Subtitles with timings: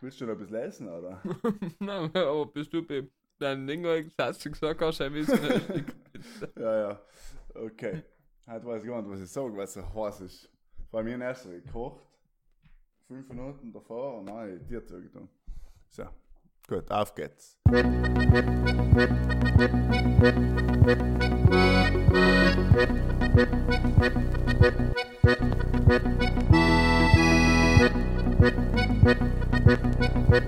[0.00, 1.20] Willst du noch etwas lesen, oder?
[1.80, 3.08] Nein, aber bist du bei
[3.38, 3.84] deinem Ding
[4.18, 5.38] hast du gesagt, hast du ein bisschen.
[6.56, 7.00] ja, ja.
[7.54, 8.04] Okay.
[8.46, 10.48] Heute weiß nicht, was ich sage, weil es so heiß ist.
[10.90, 12.06] Bei mir erst gekocht.
[13.08, 15.28] Fünf Minuten davor und dann dir zugetan.
[15.88, 16.04] So.
[16.68, 17.58] Gut, auf geht's.
[30.30, 30.40] Ja,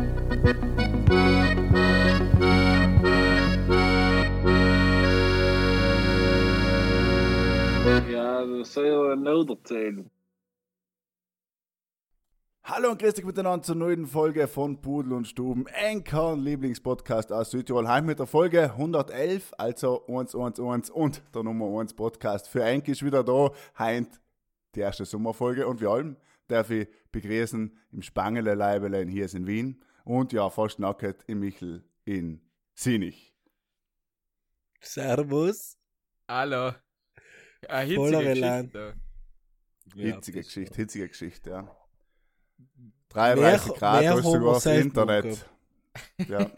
[8.44, 10.10] das soll ja noch erzählen.
[12.62, 17.50] Hallo und grüß dich miteinander zur neuen Folge von Pudel und Stuben, Enkern Lieblingspodcast aus
[17.50, 17.88] Südtirol.
[17.88, 23.02] Heim mit der Folge 111, also 111 und der Nummer 1 Podcast für Enk ist
[23.02, 23.50] wieder da.
[23.78, 24.20] Heint
[24.74, 26.16] die erste Sommerfolge und wir allem
[26.48, 31.84] darf ich begrüßen im Spangele Leibele hier in Wien und ja, fast nackt im Michel
[32.04, 32.40] in
[32.74, 33.34] Sinich.
[34.80, 35.76] Servus.
[36.28, 36.72] Hallo.
[37.68, 38.72] Eine Voller hitzige Elan.
[38.72, 38.94] Geschichte.
[39.94, 41.76] Hitzige Geschichte, hitzige Geschichte, ja.
[43.10, 45.50] 33 Mehr- Grad mehr hast du sogar auf Internet.
[46.28, 46.50] Ja.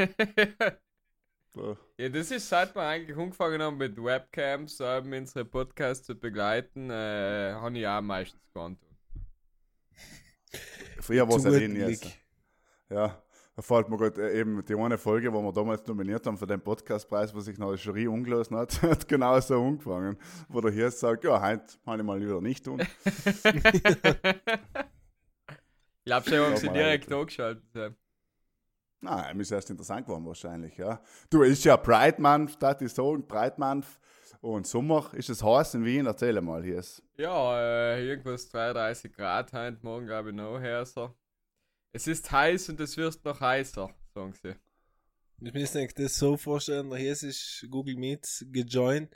[1.54, 1.78] so.
[1.98, 6.90] ja, das ist seit wir eigentlich angefangen haben mit Webcams, um unsere Podcasts zu begleiten,
[6.90, 8.78] äh, habe ich auch meistens gewandt.
[11.02, 12.06] Früher war es Zu ja guten den jetzt.
[12.88, 13.20] Ja,
[13.56, 16.46] da fällt mir gerade äh, eben die eine Folge, wo wir damals nominiert haben für
[16.46, 20.16] den Podcastpreis, wo sich noch die Jury umgelassen hat, hat genau so angefangen.
[20.48, 22.80] Wo der hier sagt, ja, heute kann ich mal wieder nicht tun.
[26.04, 27.96] Ich glaube schon, haben sie direkt angeschaltet.
[29.00, 31.00] Nein, ist erst interessant geworden wahrscheinlich, ja.
[31.30, 33.86] Du, ist ja Pride Month, das ist so, Pride Month.
[34.42, 36.78] Und Sommer ist es heiß in Wien, erzähl mal hier.
[36.78, 37.00] ist.
[37.16, 41.14] Ja, äh, irgendwas 32 Grad heute, morgen glaube ich noch heißer.
[41.92, 44.56] Es ist heiß und es wird noch heißer, sagen sie.
[45.40, 49.14] Ich muss mir das so vorstellen, da hier ist Google Meet gejoint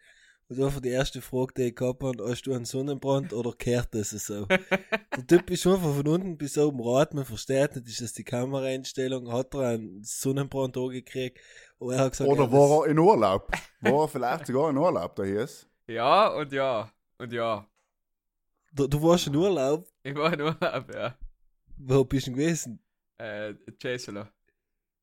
[0.49, 3.97] und einfach die erste Frage, die ich gehabt habe, hast du einen Sonnenbrand oder kehrt
[3.97, 4.47] das so?
[5.17, 8.23] Der Typ ist einfach von unten bis oben rot, man versteht nicht, ist das die
[8.23, 11.41] Kameraeinstellung, hat er einen Sonnenbrand angekriegt
[11.79, 13.51] gesagt, Oder ja, war er in Urlaub?
[13.81, 15.69] War er vielleicht sogar in Urlaub, hier ist?
[15.87, 17.67] Ja und ja und ja.
[18.73, 21.15] du, du warst in Urlaub, Ich war in Urlaub, ja.
[21.79, 22.81] wo bist du denn gewesen?
[23.19, 24.27] Äh, Jesolo.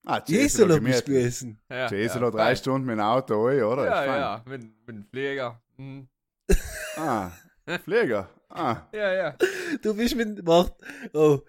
[0.06, 1.59] Ah, Jesolo bist du gewesen.
[1.69, 2.56] Ja, Jesolo ja, drei.
[2.56, 3.85] Stunden mit dem Auto, oder?
[3.85, 5.61] Ja, ja, mit, mit dem Flieger.
[5.78, 6.07] Mhm.
[6.97, 7.31] Ah,
[7.85, 8.29] Flieger.
[8.50, 9.35] Ah, Ja, ja.
[9.81, 10.75] Du bist mit, warte,
[11.13, 11.40] oh,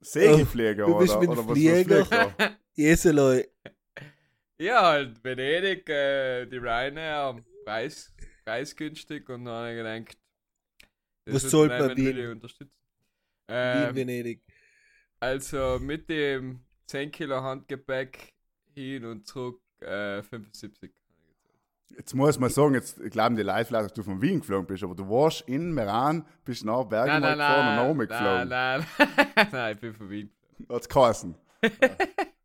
[0.00, 2.04] Segelflieger Du bist oder, mit oder was Flieger.
[2.38, 2.50] da?
[2.74, 3.42] Jesolo,
[4.60, 8.12] Ja, halt Venedig, äh, die Ryanair, Preis,
[8.44, 9.76] preisgünstig und dann habe ich
[10.06, 10.18] gedacht,
[11.26, 12.30] Was zahlt man Wien?
[12.32, 12.72] unterstützen.
[13.48, 14.42] Wien, Ähm, Venedig.
[15.18, 18.34] also mit dem 10 Kilo Handgepäck
[18.74, 20.92] hin und zurück äh, 75.
[21.96, 24.84] Jetzt muss man sagen, jetzt glauben die Leute vielleicht, dass du von Wien geflogen bist,
[24.84, 27.98] aber du warst in Meran, bist nach Bergen Nein, nein, gefahren und nach nein, oben
[27.98, 28.48] nein, geflogen.
[28.48, 28.86] nein,
[29.52, 30.30] nein, ich bin von Wien.
[30.68, 31.34] Hat's geheißen.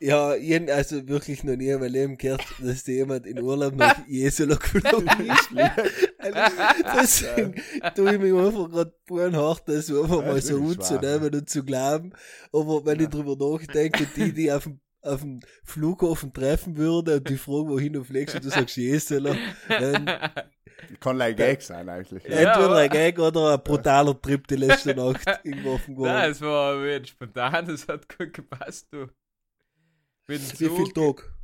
[0.00, 3.74] Ja, jeden, also wirklich noch nie in meinem Leben gehört, dass da jemand in Urlaub
[3.74, 5.50] nach Jesolo geflogen ist.
[6.18, 7.62] Also, Deswegen
[7.94, 11.64] tue ich mich einfach gerade buren hart, das einfach Ja, mal so anzunehmen und zu
[11.64, 12.12] glauben.
[12.52, 17.28] Aber wenn ich drüber nachdenke, die, die auf dem, auf dem Flughafen treffen würde und
[17.28, 19.34] die fragen, wohin du fliegst und du sagst Jesolo,
[19.68, 20.06] dann
[21.00, 22.22] Kann like Gag sein eigentlich.
[22.24, 26.30] Ja, entweder ein Gag oder ein brutaler Trip die letzte Nacht irgendwo auf dem Nein,
[26.30, 29.08] es war weird spontan, es hat gut gepasst, du.
[30.28, 31.34] Wie viel Tag?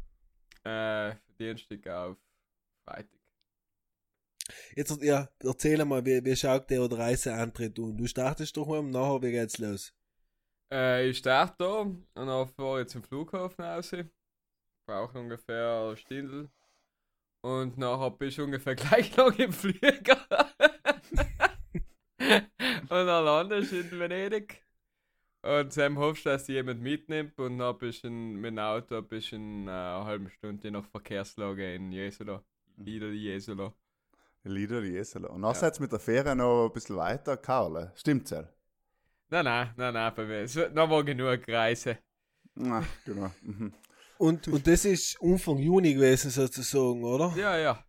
[0.65, 2.19] äh, Dienstag auf
[2.87, 3.09] Freitag.
[4.77, 9.23] Jetzt, ja, erzähl mal, wie, wie schaut der Reiseantritt und Du startest doch mal, nachher,
[9.23, 9.95] wie geht's los?
[10.73, 13.93] Äh, ich starte da und dann fahre ich zum Flughafen raus.
[14.87, 16.51] Brauche ungefähr eine Stunde.
[17.43, 20.27] Und nachher bist du ungefähr gleich lang im Flieger.
[22.19, 24.64] und dann landest du in Venedig.
[25.45, 29.03] Und dann hoffst dass dich jemand mitnimmt und dann bist du in- mit dem Auto
[29.03, 32.41] bis in äh, einer halben Stunde nach Verkehrslage in Jesolo.
[32.77, 33.75] Wieder Jesolo.
[34.45, 35.29] Lieder die Jesolo.
[35.31, 35.55] Und dann Ja.
[35.55, 37.93] seid ihr mit der Fähre noch ein bisschen weiter, Karl.
[37.95, 38.49] Stimmt's ja?
[39.29, 40.41] Nein, nein, nein, nein, bei mir.
[40.43, 41.99] Es wird noch mal genug Reise.
[42.61, 43.31] Ah, genau.
[43.43, 43.73] Mhm.
[44.19, 47.35] Und, und das ist Anfang Juni gewesen, sozusagen, oder?
[47.37, 47.85] Ja, ja.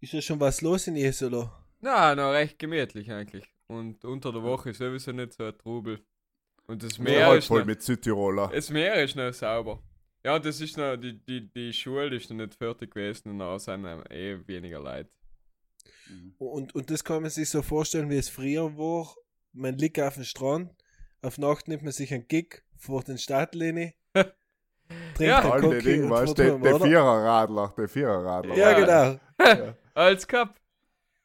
[0.00, 1.50] Ist ja schon was los in Jesolo?
[1.80, 3.44] Na, noch recht gemütlich eigentlich.
[3.66, 6.04] Und unter der Woche ist sowieso nicht so ein Trubel.
[6.66, 8.50] Und das Meer, Ja, ist voll noch, mit Südtiroler.
[8.52, 9.82] das Meer ist noch sauber.
[10.24, 13.38] Ja, und das ist noch, die, die, die Schule ist noch nicht fertig gewesen und
[13.40, 15.10] da sind eh weniger Leute.
[16.38, 19.14] Und, und das kann man sich so vorstellen, wie es früher war.
[19.52, 20.70] Man liegt auf dem Strand,
[21.22, 23.92] auf Nacht nimmt man sich einen Gig vor den Stadtlinie.
[24.14, 25.40] trinkt Ja.
[25.42, 26.80] Cocky Ding, und weißt du, der, der?
[26.80, 28.54] Viererradler, der Viererradler.
[28.56, 29.18] Ja, Ja.
[29.38, 29.74] genau.
[29.94, 30.58] Als Cup.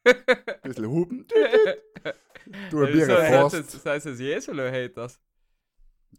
[0.03, 0.15] Ein
[0.63, 1.25] bisschen hupen.
[2.71, 5.19] Du ein Das Bier heißt, das heißt, das Jesolo hat das.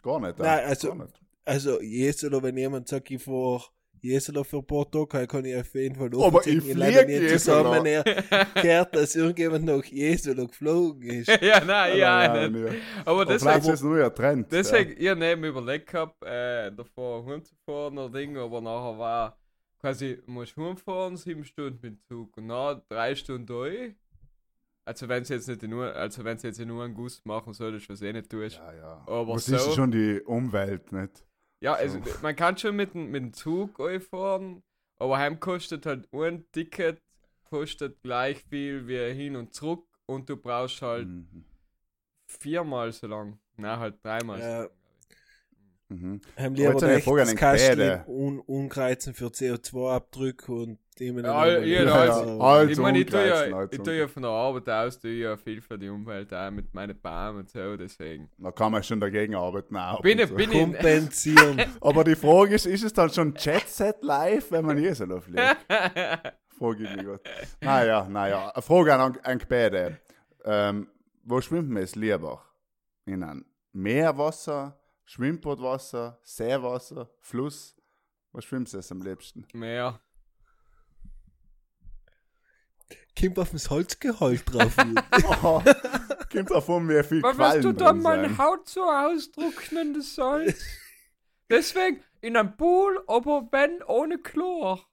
[0.02, 0.38] Gar nicht.
[0.38, 0.44] ja.
[0.44, 1.20] Nein, also- Gar nicht.
[1.44, 3.64] Also, Jesolo, wenn jemand sagt, ich fahr
[4.02, 7.22] Jesolo für ein paar Tage, kann ich auf jeden Fall Aber ich leider flieg nicht
[7.32, 7.64] Jesolo.
[7.72, 7.86] zusammen
[8.30, 11.28] erklärt, dass irgendjemand nach Jesolo geflogen ist.
[11.42, 12.64] ja, nein, ja, Nein, nicht.
[12.64, 12.76] nein.
[13.04, 14.52] Aber Aber deswegen, ist es nur ein Trend.
[14.52, 19.38] deswegen ich neben überlegt gehabt, äh, davor rumzufahren oder Ding, aber nachher war
[19.80, 23.94] quasi, musst rumfahren, sieben Stunden mit dem Zug und nach drei Stunden durch.
[24.84, 27.88] Also wenn sie jetzt nicht nur, also wenn sie jetzt nur einen Guss machen solltest,
[27.90, 28.56] was eh nicht tust.
[28.56, 28.92] Ja, ja.
[29.06, 31.24] Aber Was so- ist schon die Umwelt, nicht?
[31.60, 32.10] Ja, also So.
[32.22, 33.78] man kann schon mit, dem- mit dem Zug
[34.10, 34.62] fahren,
[34.98, 37.00] aber heim kostet halt ein Ticket,
[37.44, 41.44] kostet gleich viel wie hin und zurück und du brauchst halt Mhm.
[42.26, 43.38] viermal so lang.
[43.56, 44.68] Nein, halt dreimal lang.
[45.90, 46.20] Mhm.
[46.36, 48.04] Haben Aber lieber jetzt eine echt Frage an das Gebäde.
[48.06, 52.38] un unkreizen für CO2-Abdruck und dem Ja, ja, Ja, ja, ja.
[52.38, 55.36] Halt ich meine, ich tue, ja, ich tue ja von der Arbeit aus tue ja
[55.36, 58.30] viel für die Umwelt auch mit meinen Bäumen und so, deswegen.
[58.38, 59.76] Da kann man schon dagegen arbeiten.
[59.76, 60.34] Auch Bin so.
[60.34, 61.60] bin ich, Kompensieren.
[61.80, 65.06] Aber die Frage ist, ist es dann schon Jet Set live, wenn man hier so
[65.20, 65.40] fliegt?
[66.56, 67.20] Frage ich mich gut.
[67.62, 68.50] Naja, naja.
[68.50, 69.98] Eine Frage an, an beide.
[70.44, 70.86] Ähm,
[71.24, 72.44] wo schwimmt man es lieber?
[73.06, 74.76] In einem Meerwasser,
[75.10, 77.74] Schwimmbadwasser, Seewasser, Fluss?
[78.30, 79.44] Wo schwimmt es am liebsten?
[79.52, 80.00] mehr.
[83.18, 84.76] Kommt auf das Holzgehalt drauf.
[85.42, 85.60] Oh,
[86.30, 88.38] kommt davon, wie viel Was Quallen wirst du dann meine.
[88.38, 90.64] Haut so austrocknen, das Salz?
[91.48, 94.86] Deswegen in einem Pool, aber wenn ohne Chlor.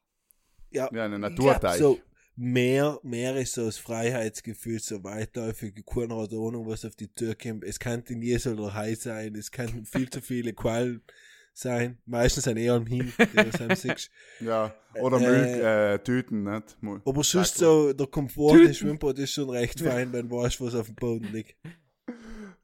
[0.72, 1.78] ja, Ja, eine Naturteich.
[1.78, 2.00] so
[2.38, 5.74] mehr, mehr ist so das Freiheitsgefühl so weitläufig.
[5.86, 7.64] Keiner hat Ahnung, was auf die Tür kommt.
[7.66, 9.36] Es kann in Jesel oder Hai sein.
[9.36, 11.02] Es kann viel zu viele Quallen
[11.54, 11.98] sein.
[12.06, 13.12] Meistens sind eher am Hin.
[14.40, 16.78] Ja, oder Äh, Müll, äh, Tüten, nicht?
[16.82, 17.66] Mu- Aber sonst mal.
[17.66, 18.68] so, der Komfort Tüten.
[18.68, 21.58] des Schwimmbad ist schon recht fein, wenn du weißt, was auf dem Boden liegt.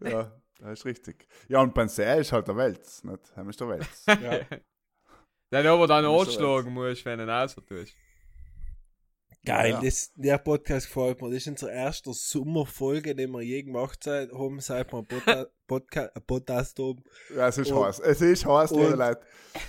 [0.03, 1.27] Ja, das ist richtig.
[1.47, 3.35] Ja, und beim See ist halt der Wels, nicht?
[3.37, 4.05] Heim ist der Wels.
[4.07, 4.39] Ja.
[5.51, 7.95] Den aber dann so anschlagen musst, wenn du ihn raus tust.
[9.45, 9.81] Geil, Ja.
[9.81, 11.27] das, der Podcast gefällt mir.
[11.29, 15.45] Das ist unsere erste Sommerfolge, die wir je gemacht seit- haben, seit wir einen Podca
[15.67, 17.03] Podca äh, Podcast haben.
[17.35, 17.99] Ja, es ist Und- heiß.
[17.99, 19.21] Es ist heiß, liebe und- Leute.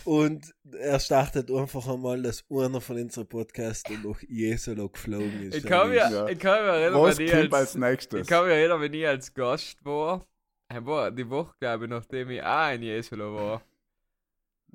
[0.05, 5.56] Und er startet einfach einmal, dass einer von unseren Podcasts nach Jesolo geflogen ist.
[5.56, 6.26] Ich kann mich, Ja.
[6.29, 8.21] ich kann mich erinnern, Was wenn ich als als, nächstes?
[8.23, 10.25] ich kann mich erinnern, wenn ich als Gast war.
[10.73, 13.62] War die Woche, glaube ich, nachdem ich auch in Jesolo war.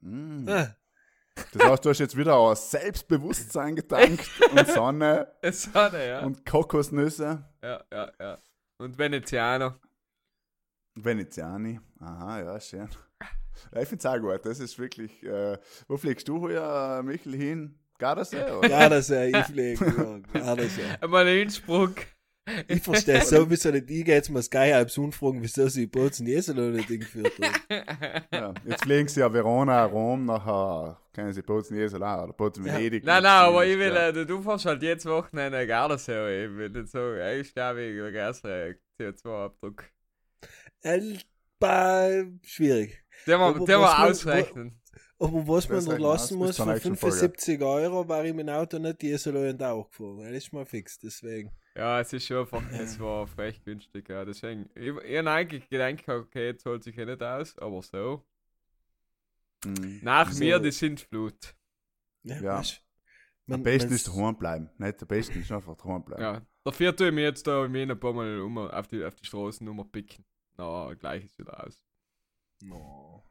[0.02, 0.48] Mm.
[0.48, 0.76] Ah,
[1.54, 6.20] Das heißt, du hast jetzt wieder aus Selbstbewusstsein getankt und Sonne er, ja.
[6.26, 7.44] und Kokosnüsse.
[7.64, 8.38] ja, ja, ja.
[8.78, 9.80] Und Venezianer.
[10.96, 11.80] Veneziani.
[12.00, 12.90] Aha, ja, schön.
[13.74, 14.46] Ja, ich finde es auch gut.
[14.46, 15.24] Das ist wirklich.
[15.24, 17.80] Äh, wo fliegst du hier, Michel, hin?
[17.98, 18.52] Gardasee?
[18.52, 18.70] Oder?
[18.70, 20.24] ja, das ist ich fliege.
[21.02, 21.96] Einmal in Innsbruck.
[22.68, 23.90] Ich verstehe sowieso nicht.
[23.90, 28.24] Ich gehe jetzt mal Sky Alps fragen, wieso sie Bozen Jesolo nicht hingeführt haben.
[28.34, 32.66] Ja, jetzt fliegen sie ja Verona, Rom, nachher können sie Bozen Jesel auch, oder Bozen
[32.66, 32.74] Ja.
[32.76, 33.04] Venedig.
[33.04, 34.10] Nein, nein, aber ich will, Ja.
[34.10, 36.46] äh, du fährst halt jetzt Wochenende Gardasee.
[36.46, 39.84] Ich will nicht so, ich glaube, ich will erstmal CO2-Abdruck.
[40.84, 41.02] Äh,
[41.60, 42.10] bah,
[42.44, 43.04] schwierig.
[43.28, 44.76] Den wir, Aber den wir was man- ausrechnen.
[45.22, 47.18] Aber was man noch lassen muss, für nächsten Folge.
[47.18, 50.20] 75 Euro war ich mit dem Auto nicht Jesolo und auch gefahren.
[50.24, 51.52] Das ist mal fix, deswegen.
[51.80, 54.26] Ja, es ist schon einfach, es war recht günstig, ja.
[54.26, 58.26] Deswegen, ich, ich habe eigentlich gedacht, okay, jetzt zahlt sich eh nicht aus, aber so.
[59.66, 60.00] Mhm.
[60.04, 60.40] Nach So.
[60.44, 61.56] mir die Sintflut.
[62.24, 62.58] Ja.
[62.60, 62.64] Am
[63.46, 64.70] man- besten man's- ist daheim bleiben.
[64.78, 66.22] Nicht am besten ist einfach daheim bleiben.
[66.22, 66.42] Ja.
[66.66, 69.16] Dafür tue ich mir jetzt da in Wien ein paar Mal um, auf die, auf
[69.16, 70.26] die Straßen um picken.
[70.58, 71.82] Na, gleich ist wieder aus.
[72.62, 73.24] No.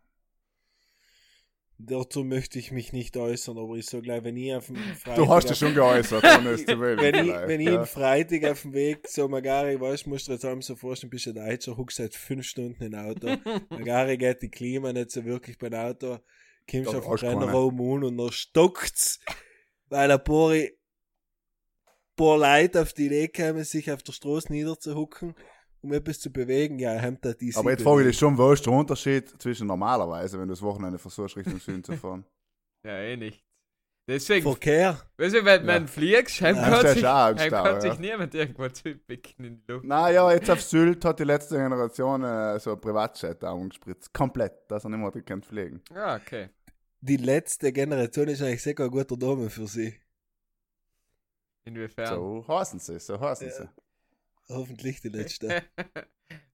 [1.80, 5.14] Dazu möchte ich mich nicht äußern, aber ich sage gleich, wenn ich auf dem Freitag.
[5.14, 6.98] Du hast dich schon geäußert, ohne es zu wählen.
[6.98, 7.78] wenn ich, wenn ich ja.
[7.78, 10.74] am Freitag auf dem Weg so Magari, weißt du, musst du dir jetzt allem so
[10.74, 13.28] vorstellen, bist du Deutscher, huckst seit fünf Stunden im Auto.
[13.70, 16.18] Magari geht die Klima nicht so wirklich beim Auto,
[16.68, 17.28] kommst auf den.
[17.28, 19.20] Rennraum an und dann stockt's,
[19.86, 20.56] weil ein paar,
[22.16, 25.36] paar Leute auf die Idee kommen, sich auf der Straße niederzuhucken,
[25.82, 26.78] um etwas zu bewegen.
[26.78, 29.66] Ja, haben da die Aber jetzt frage ich dich schon, wo ist der Unterschied zwischen
[29.66, 32.24] normalerweise, wenn du das Wochenende versuchst, Richtung Süden zu fahren?
[32.84, 33.44] Ja, eh nicht.
[34.08, 34.98] Deswegen, Verkehr.
[35.18, 35.72] weißt du, wenn Ja.
[35.80, 37.80] man fliegst, heim Ja, kann, sich, heim kann ja.
[37.80, 39.84] sich niemand irgendwo zupicken in die Luft.
[39.84, 44.14] Naja, jetzt auf Sylt hat die letzte Generation äh, so ein Privatjet angespritzt.
[44.14, 45.82] Komplett, dass er nicht mehr kennt fliegen.
[45.92, 46.48] Ja, okay.
[47.00, 49.94] Die letzte Generation ist eigentlich sehr ein guter Name für sie.
[51.64, 52.06] Inwiefern?
[52.14, 53.52] So heißen sie, so heißen Ja.
[53.54, 53.68] sie.
[54.48, 55.62] Hoffentlich die letzte.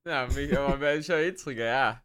[0.07, 2.05] Ja, mich, aber wer ist ja unsere, ja.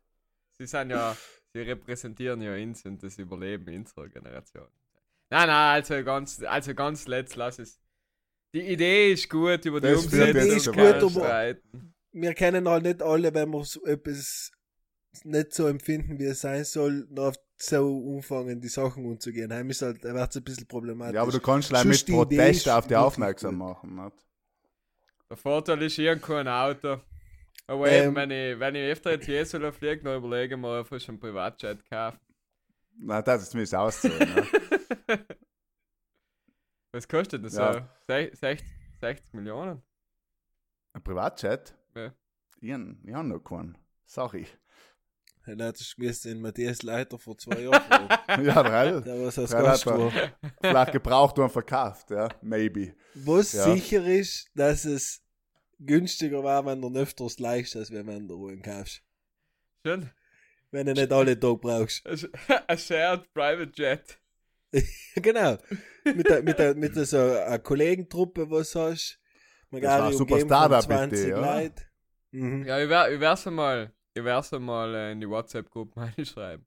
[0.58, 1.18] Sie sind ja,
[1.52, 4.70] sie repräsentieren ja uns und das Überleben unserer Generation.
[5.30, 7.82] Nein, nein, also ganz, also ganz letzt lass es.
[8.54, 11.94] Die Idee ist gut, über die Das Umsetzung jetzt gut, streiten.
[12.14, 14.52] Wir kennen halt nicht alle, wenn wir so etwas
[15.26, 19.52] nicht so empfinden, wie es sein soll, noch so anfangen, die Sachen umzugehen.
[19.52, 21.16] Heim ist halt, da wird es ein bisschen problematisch.
[21.16, 23.68] Ja, aber du kannst gleich Sonst mit Protest ist auf die aufmerksam gut.
[23.68, 23.96] machen.
[23.96, 24.29] Nicht?
[25.30, 27.02] Der Vorteil ist, ich habe kein Auto.
[27.68, 28.08] Aber Ähm.
[28.08, 31.08] eben, wenn ich, wenn ich öfter jetzt Jesolo fliege, dann überlege ich mir, ob ich
[31.08, 32.20] einen Privatjet kaufe.
[32.98, 34.18] Na, das ist zumindest auszahlen.
[34.36, 34.48] ne?
[36.92, 37.74] Was kostet das Ja.
[37.74, 37.80] so?
[38.12, 38.68] Sech- 60,
[39.00, 39.84] 60 Millionen?
[40.94, 41.76] Ein Privatjet?
[41.96, 42.12] Ja.
[42.62, 43.78] Ich habe ich hab noch keinen.
[44.06, 44.48] Sorry.
[45.50, 48.08] Ja, nein, das schmiss den Matthias Leiter vor zwei Jahren.
[48.46, 49.00] Ja, drei.
[49.02, 50.12] Der was als Ja, Gast war.
[50.62, 52.30] Vielleicht gebraucht und verkauft, ja.
[52.44, 52.94] Maybe.
[53.16, 53.64] Was Ja.
[53.74, 55.24] sicher ist, dass es
[55.80, 59.02] günstiger war, wenn du öfters leihst, als wenn du einen kaufst.
[59.84, 60.12] Schön.
[60.70, 62.06] Wenn du nicht alle Tage brauchst.
[62.68, 64.20] Ein Shared Private Jet.
[65.16, 65.58] genau.
[66.04, 69.20] Mit der, mit der, mit der so einer Kollegentruppe, was hast.
[69.72, 71.40] Man Das war ein super Startup-Idee, ja.
[71.60, 71.84] Leute.
[72.32, 72.66] Mhm.
[72.68, 76.66] Ja, ich ich werd's einmal, ich werd's einmal äh, in die WhatsApp-Gruppe reinschreiben.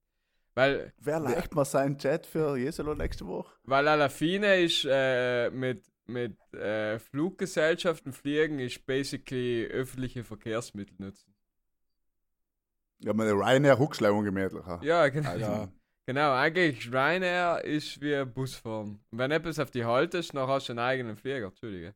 [0.55, 3.55] Weil, Wer leicht mal seinen Jet für Jesolo nächste Woche?
[3.65, 11.35] weil Alafine ist äh, mit, mit äh, Fluggesellschaften fliegen, ist basically öffentliche Verkehrsmittel nutzen.
[12.99, 14.79] Ja, mit der Ryanair Huckschlau ungemütlicher.
[14.83, 15.31] Ja, genau.
[15.31, 15.69] Also, Ja.
[16.05, 19.01] Genau, eigentlich Ryanair ist wie Busfahren.
[19.11, 21.95] Und wenn etwas auf die Halt ist, dann hast du einen eigenen Flieger, Entschuldige.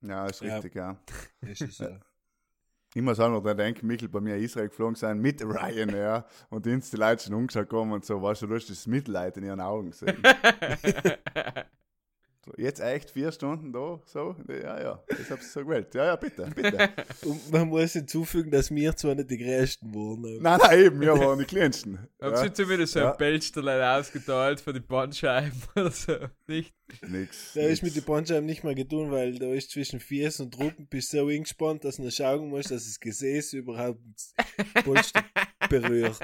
[0.00, 0.54] ja, ist Ja.
[0.54, 0.96] richtig, ja.
[1.42, 1.84] Ist es so.
[2.94, 6.24] Ich muss auch noch dran denken, Michael bei mir in Israel geflogen sein mit Ryanair
[6.48, 9.44] und die Leute schon umgeschaut kommen und so, weißt du, du hast das Mitleid in
[9.44, 10.22] ihren Augen gesehen.
[12.44, 14.36] So, jetzt echt vier Stunden da, so?
[14.48, 15.92] Ja, ja, das hab's so gewählt.
[15.94, 16.88] Ja, ja, bitte, bitte.
[17.24, 20.40] Und man muss hinzufügen, dass wir zwar nicht die Größten waren.
[20.40, 21.98] nein, nein, eben, wir waren die kleinsten.
[22.22, 23.10] Haben Ja, sie zumindest so Ja.
[23.12, 26.16] ein Pelsterlein ausgeteilt für die Bandscheiben oder so?
[26.46, 26.74] Nicht?
[27.08, 27.52] nix.
[27.54, 27.82] Da ist nix.
[27.82, 31.26] mit den Bandscheiben nicht mehr getan, weil da ist zwischen Fies und Rücken bist so
[31.26, 35.22] eingespannt, dass du schauen musst, dass das Gesäß überhaupt das Polster
[35.68, 36.18] berührt.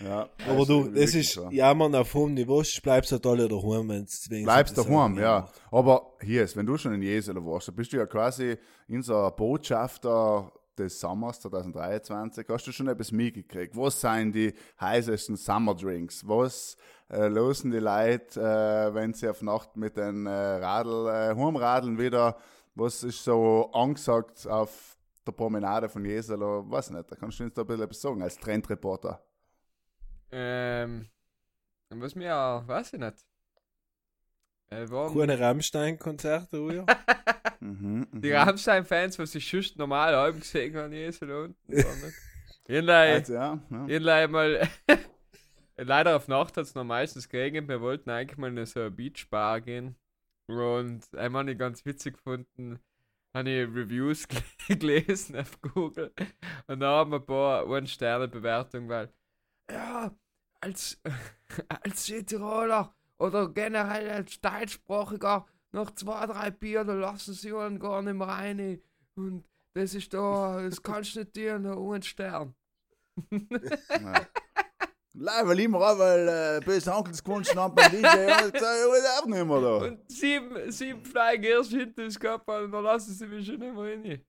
[0.00, 1.48] Ja, Aber du, das ist so.
[1.50, 5.48] jammern auf hohem Niveau, bleibst halt alle daheim, wenn es Bleibst das daheim, ja.
[5.72, 8.56] Aber hier ist, wenn du schon in Jesolo warst, dann bist du ja quasi
[8.88, 12.46] unser Botschafter des Sommers 2023.
[12.48, 13.76] Hast du schon etwas mitgekriegt?
[13.76, 16.26] Was sind die heißesten Summer Drinks?
[16.26, 16.76] Was
[17.10, 21.98] äh, losen die Leute, äh, wenn sie auf Nacht mit den äh, Radl, äh, Heimradeln
[21.98, 22.36] wieder?
[22.74, 24.96] Was ist so angesagt auf
[25.28, 26.70] der Promenade von Jesolo?
[26.70, 29.22] Weiß nicht, da kannst du uns da ein bisschen etwas sagen als Trendreporter.
[30.30, 31.08] Ähm,
[31.90, 33.24] was mir, weiß ich nicht.
[34.70, 36.84] Äh, Keine Rammstein-Konzerte, oder?
[37.60, 38.36] Mhm, die mhm.
[38.36, 40.72] Rammstein-Fans, was ich schon normal haben gesehen
[41.12, 41.56] so da unten.
[41.72, 42.14] nicht.
[42.68, 43.86] Irgendwie, Also, ja, ja.
[43.88, 44.68] irgendwie mal,
[45.76, 48.90] leider auf Nacht hat es noch meistens geregnet, wir wollten eigentlich mal in so eine
[48.92, 49.96] Beachbar gehen.
[50.46, 52.78] Und einmal habe ich ganz witzig gefunden,
[53.38, 54.26] habe ich Reviews
[54.68, 56.12] gelesen auf Google.
[56.66, 59.12] Und da haben wir ein paar Ein-Sterne-Bewertungen, weil,
[59.70, 60.14] ja,
[60.60, 61.00] als,
[61.68, 68.02] als Südtiroler oder generell als Deutschsprachiger, nach zwei, drei Bier, da lassen sie einen gar
[68.02, 68.80] nicht mehr rein.
[69.14, 72.54] Und das ist da, das kannst du nicht dir, nur ein Stern.
[75.18, 75.24] Ja.
[75.24, 79.60] Nein, weil immer auch, weil äh, böse Onkels gewünscht haben beim DJ, ich nicht mehr
[79.60, 79.76] da.
[79.76, 83.74] Und sieben, sieben fliegen erst hinter das Körper und dann lassen sie mich schon nicht
[83.74, 84.24] mehr rein.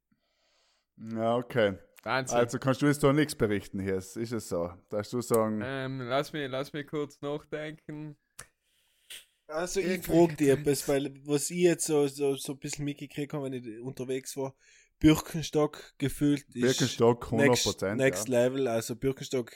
[1.15, 1.77] Ja, okay.
[2.03, 2.37] Wahnsinn.
[2.37, 4.71] Also kannst du jetzt da nichts berichten hier, ist es so?
[4.89, 8.17] Darfst du sagen, ähm, lass, mich, lass mich kurz nachdenken.
[9.47, 12.85] Also ich frage dich ganz- etwas, weil was ich jetzt so, so, so ein bisschen
[12.85, 14.55] mitgekriegt habe, wenn ich unterwegs war,
[14.99, 17.35] Birkenstock gefühlt ist Birkenstock 100%.
[17.35, 18.43] next, next ja.
[18.45, 19.51] Level, also Birkenstock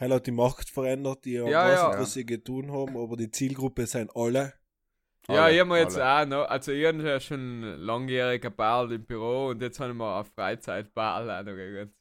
[0.00, 2.00] hat auch die Macht verändert, die haben Ja, ja, ja.
[2.00, 4.54] was sie getan haben, aber die Zielgruppe sind alle.
[5.28, 6.24] ja, Alle, ich habe mir jetzt alle.
[6.24, 9.96] auch noch, also ich habe ja schon langjähriger Ball im Büro und jetzt habe ich
[9.96, 11.94] mir eine Freizeitball auch noch gegönnt.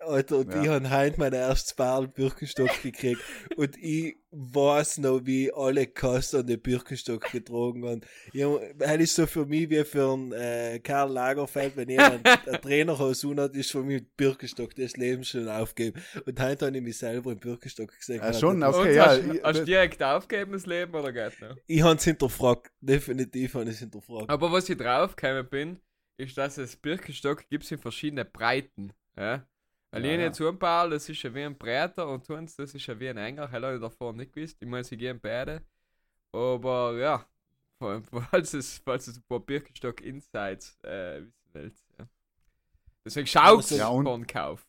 [0.00, 0.62] Alter, und Ja.
[0.62, 3.20] ich habe heute mein erstes Paar Birkenstock gekriegt
[3.56, 8.00] und ich weiß noch, wie alle Kassen den Birkenstock getragen haben.
[8.32, 8.44] Ich
[8.76, 13.24] Das ist so für mich wie für einen äh, Karl Lagerfeld, wenn jemand ein Trainerhaus
[13.24, 16.00] hat, ist für mich Birkenstock das Leben schon aufgeben.
[16.24, 18.18] Und heute habe ich mich selber im Birkenstock gesehen.
[18.22, 21.40] Ja, schon, Okay, und ja, hast, ich- hast du direkt aufgegeben das Leben oder geht
[21.40, 21.56] noch?
[21.66, 22.70] Ich habe es hinterfragt.
[22.80, 24.30] Definitiv habe ich es hinterfragt.
[24.30, 25.80] Aber was ich draufgekommen bin,
[26.18, 28.92] ist, dass es Birkenstock gibt in verschiedene Breiten.
[29.16, 29.46] Ja?
[29.90, 30.16] Weil Ja, ja.
[30.58, 33.50] paar, das ist ja wie ein Breiter und Tuns, das ist ja wie ein enger.
[33.50, 34.56] Habe ich davor nicht gewusst.
[34.60, 35.62] Ich meine, sie gehen beide.
[36.32, 37.26] Aber ja,
[37.78, 41.84] vor- falls es, falls es ein paar Birkenstock Insights äh, wissen willst.
[41.98, 42.08] Ja.
[43.04, 44.66] Deswegen schaut Ja, und Kauf.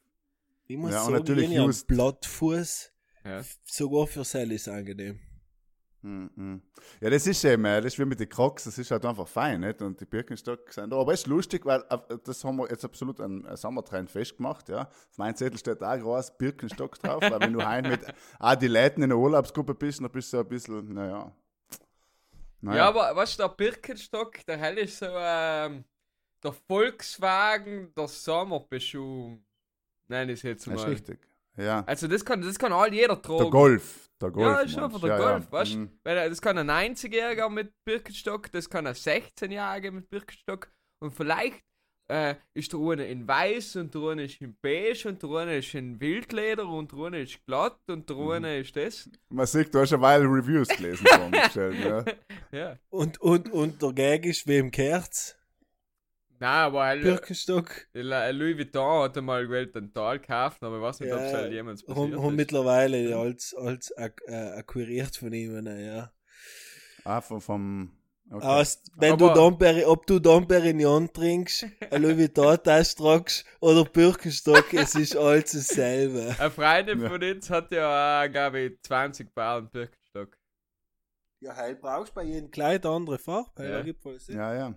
[0.67, 1.49] Ich muss Ja, und sagen, natürlich
[1.88, 2.93] Blattfuß,
[3.25, 3.43] Ja.
[3.65, 5.19] sogar für Sally ist angenehm.
[6.01, 6.62] Mhm, mhm.
[7.01, 9.27] Ja, das ist eben, äh, das ist wie mit den Crocs, das ist halt einfach
[9.27, 9.82] fein, nicht?
[9.82, 10.98] Und die Birkenstock sind da.
[11.00, 14.84] Aber es ist lustig, weil äh, das haben wir jetzt absolut einen Sommertrend festgemacht, ja.
[14.84, 18.01] Auf meinem Zettel steht auch groß Birkenstock drauf, weil wenn du heim mit
[18.39, 21.32] Adiletten in der Urlaubsgruppe bist, dann bist du ein bisschen, naja.
[22.62, 22.77] naja.
[22.77, 25.84] Ja, aber was der Birkenstock, der hell ist so ähm,
[26.41, 29.38] der Volkswagen der Sommerbeschuh.
[30.08, 30.89] Nein, ist jetzt Das ist mal.
[30.89, 31.20] richtig.
[31.58, 31.84] Ja.
[31.86, 33.39] Also das kann, das kann all jeder tragen.
[33.39, 34.09] Der Golf.
[34.21, 34.45] Der Golf.
[34.47, 34.99] ja, ist schon du?
[34.99, 35.51] der ja, Golf, ja.
[35.51, 35.77] weißt du?
[35.79, 35.99] Mhm.
[36.03, 40.71] Weil äh, das kann ein 90-Jähriger mit Birkenstock, das kann ein 16-Jähriger mit Birkenstock
[41.01, 41.63] und vielleicht
[42.11, 45.57] äh, ist der eine in weiß und der eine ist in beige und der eine
[45.57, 48.31] ist in Wildleder und der eine ist glatt und der Mhm.
[48.31, 49.09] eine ist das.
[49.29, 51.31] Man sieht, du hast eine Weile Reviews gelesen von
[51.83, 52.03] ja.
[52.51, 52.77] Ja.
[52.89, 55.38] Und, und, und der Gag ist, wem kehrt's?
[56.41, 57.88] Nein, aber ein Birkenstock.
[57.93, 61.38] Louis Vuitton hat einmal gewählt einen Tal gekauft, aber ich weiß nicht, ob es Ja,
[61.39, 62.36] halt jemals passiert haben ist.
[62.38, 66.12] mittlerweile als, als ak äh, akquiriert von ihm, na ja.
[67.03, 67.91] Ah, vom, vom
[68.31, 68.46] okay.
[68.46, 73.84] Aus, wenn Aber- du Dom ob du Dom Perignon trinkst, ein Louis Vuitton-Tasch tragst oder
[73.84, 76.36] Birkenstock, es ist alles dasselbe.
[76.39, 77.10] Eine Freundin Ja.
[77.10, 80.38] von uns hat ja, glaube ich, 20 Pound Birkenstock.
[81.41, 83.67] Ja, heil brauchst bei jedem Kleid eine andere Farbe.
[83.67, 83.81] Ja.
[83.81, 84.38] gibt voll Sinn.
[84.38, 84.74] Ja,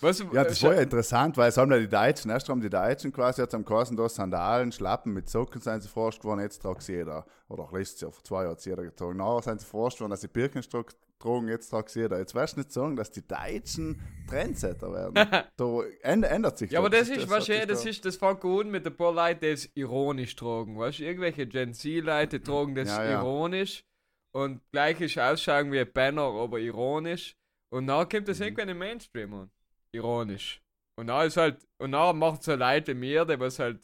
[0.00, 0.08] ja.
[0.08, 2.70] Was, Ja, das war ja interessant, weil es haben ja die Deutschen, erst haben die
[2.70, 6.60] Deutschen quasi jetzt am Kassen da Sandalen, Schlappen mit Socken sind sie forscht geworden, jetzt
[6.62, 7.24] tragt jeder.
[7.48, 9.16] Oder auch letztes Jahr, vor zwei Jahren hat jeder getragen.
[9.16, 12.18] Nachher sind sie forscht worden, dass sie Birkenstock tragen, jetzt tragt jeder.
[12.18, 15.14] Jetzt wirst du nicht sagen, dass die Deutschen Trendsetter werden.
[15.56, 15.64] da
[16.02, 18.16] änd- ändert sich Ja, aber das ist, hat weißt du, sich das da- ist, das
[18.16, 20.78] fängt an mit ein paar Leuten, die es ironisch tragen.
[20.78, 23.20] Weißt du, irgendwelche Gen Z-Leute tragen das Ja, ja.
[23.20, 23.84] ironisch
[24.32, 27.36] und gleich ist ausschauen wie ein Banner, aber ironisch.
[27.70, 28.24] Und dann kommt Mhm.
[28.26, 29.50] das irgendwann im Mainstream an.
[29.92, 30.62] Ironisch.
[30.96, 33.80] Und dann ist halt, und dann macht so Leute wie mir, die was halt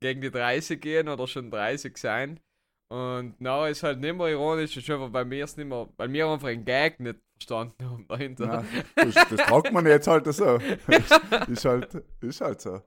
[0.00, 2.40] gegen die 30 gehen oder schon 30 sein.
[2.90, 6.10] Und dann ist halt nicht mehr ironisch, ist einfach bei mir ist nicht mehr, weil
[6.10, 8.64] wir einfach einen Gag nicht verstanden haben dahinter.
[8.96, 10.56] Ja, das, das tragt man jetzt halt so.
[11.48, 12.80] ist, halt, ist halt so.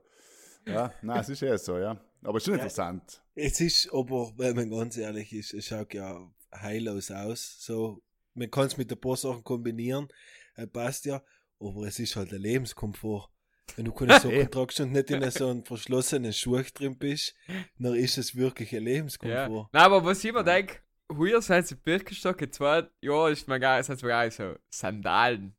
[0.66, 2.00] Ja, nein, es ist eh so, ja.
[2.24, 3.22] Aber schon interessant.
[3.34, 7.56] Es ist aber, wenn man ganz ehrlich ist, es schaut ja heillos aus.
[7.60, 8.02] So,
[8.34, 10.08] man kann es mit ein paar Sachen kombinieren,
[10.56, 11.22] äh, passt ja,
[11.62, 13.28] aber es ist halt ein Lebenskomfort.
[13.76, 14.18] Wenn du keine.
[14.20, 17.34] Socken tragst und nicht in so einem verschlossenen Schuh drin bist,
[17.78, 18.92] dann ist es wirklich ein Ja.
[18.92, 19.68] Lebenskomfort.
[19.72, 20.76] Nein, aber was ich mir denke,
[21.10, 25.54] früher sind sie Birkenstock, in zwei Jahren ist mir sind mir geil so Sandalen.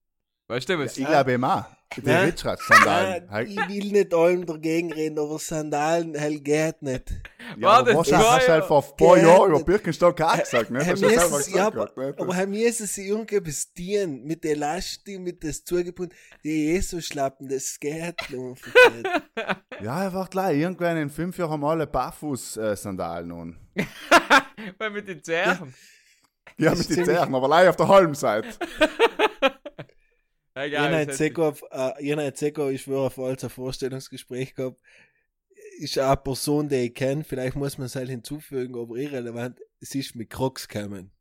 [0.53, 0.95] Weißt du, was?
[0.99, 1.65] Ich glaube eben auch.
[1.97, 2.25] Die Nein.
[2.25, 3.25] Ritschratz-Sandalen.
[3.27, 7.09] Nein, ich will nicht allem dagegen reden, aber Sandalen hell geht nicht.
[7.57, 9.63] Ja, War aber das was hast du halt vor ein paar Jahren über.
[9.63, 10.83] Birkenstock auch gesagt, ne?
[10.83, 12.15] Herr Hast du ja, gesagt, aber, gehabt, ne?
[12.19, 17.01] aber Herr Mies, es irgendetwas dienen, mit der Elastik, mit das zugebunden, die eh so
[17.01, 18.35] schlappen, das geht einfach
[18.95, 19.09] nicht.
[19.81, 20.59] Ja, er war gleich.
[20.59, 23.57] Irgendwann in fünf Jahren mal alle Barfuß-Sandalen nun.
[24.77, 25.73] Weil mit den Zähren.
[26.57, 28.49] Ja, Das mit den Zähren, aber allein auf der Halmseite.
[30.55, 31.01] Ja, Jena geil.
[31.01, 32.23] hat das Zeko, auf- äh, Jena
[32.69, 34.79] ich schwöre, auf als ein Vorstellungsgespräch gehabt,
[35.79, 39.59] ist auch eine Person, die ich kenne, vielleicht muss man es halt hinzufügen, aber irrelevant,
[39.79, 41.11] es ist mit Crocs gekommen.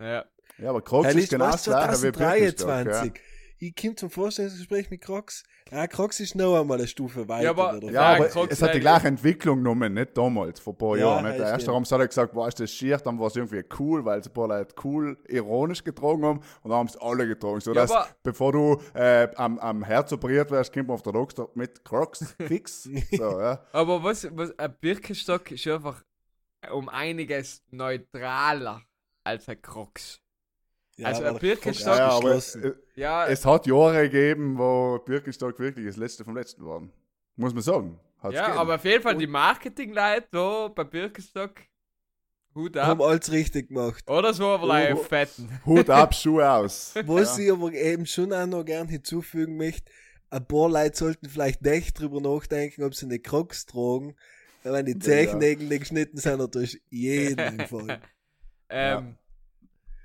[0.00, 0.24] Ja.
[0.58, 2.68] Ja, aber Crocs ist ist genau das gleiche wie Birkenstock.
[2.68, 3.22] 2023.
[3.60, 5.42] Ich komme zum Vorstellungsgespräch mit Crocs.
[5.72, 7.42] Ja, Crocs ist noch einmal eine Stufe weiter.
[7.44, 7.90] Ja, aber- oder?
[7.90, 11.06] Ja, aber Crocs es hat die gleiche Entwicklung genommen, nicht damals, vor ein paar Ja,
[11.06, 11.24] Jahren.
[11.26, 11.38] Nicht?
[11.40, 11.70] Der erste.
[11.72, 14.28] Raum hat er gesagt, was ist das schier, dann war es irgendwie cool, weil es
[14.28, 17.60] ein paar Leute cool, ironisch getragen haben und dann haben es alle getragen.
[17.60, 21.02] So Ja, dass, aber- bevor du äh, am, am Herz operiert wirst, kommt man auf
[21.02, 22.84] der Doktor mit Crocs fix.
[22.84, 23.60] so, ja.
[23.72, 26.02] Aber was, was, ein Birkenstock ist einfach
[26.72, 28.82] um einiges neutraler
[29.24, 30.20] als ein Crocs.
[30.98, 32.64] Ja, also Birkenstock- ja, aber geschlossen.
[32.64, 36.92] äh, Ja, es hat Jahre gegeben, wo Birkenstock wirklich das letzte vom letzten waren.
[37.36, 38.00] Muss man sagen.
[38.20, 38.58] Hat's ja gegeben.
[38.58, 41.52] aber auf jeden Fall Und- die Marketing-Leute da bei Birkenstock,
[42.54, 43.06] Hut haben ab.
[43.08, 44.08] alles richtig gemacht.
[44.10, 45.02] Oder so, aber like Oh.
[45.04, 45.48] fetten.
[45.64, 46.94] Hut ab, Schuhe aus.
[47.06, 47.44] Was ja.
[47.44, 49.90] ich aber eben schon auch noch gern hinzufügen möchte,
[50.30, 54.16] ein paar Leute sollten vielleicht nicht drüber nachdenken, ob sie eine Crocs tragen,
[54.64, 54.98] weil wenn die Ja.
[55.00, 58.00] Zehennägel nicht geschnitten sind, durch jeden Fall.
[58.68, 59.16] Ähm,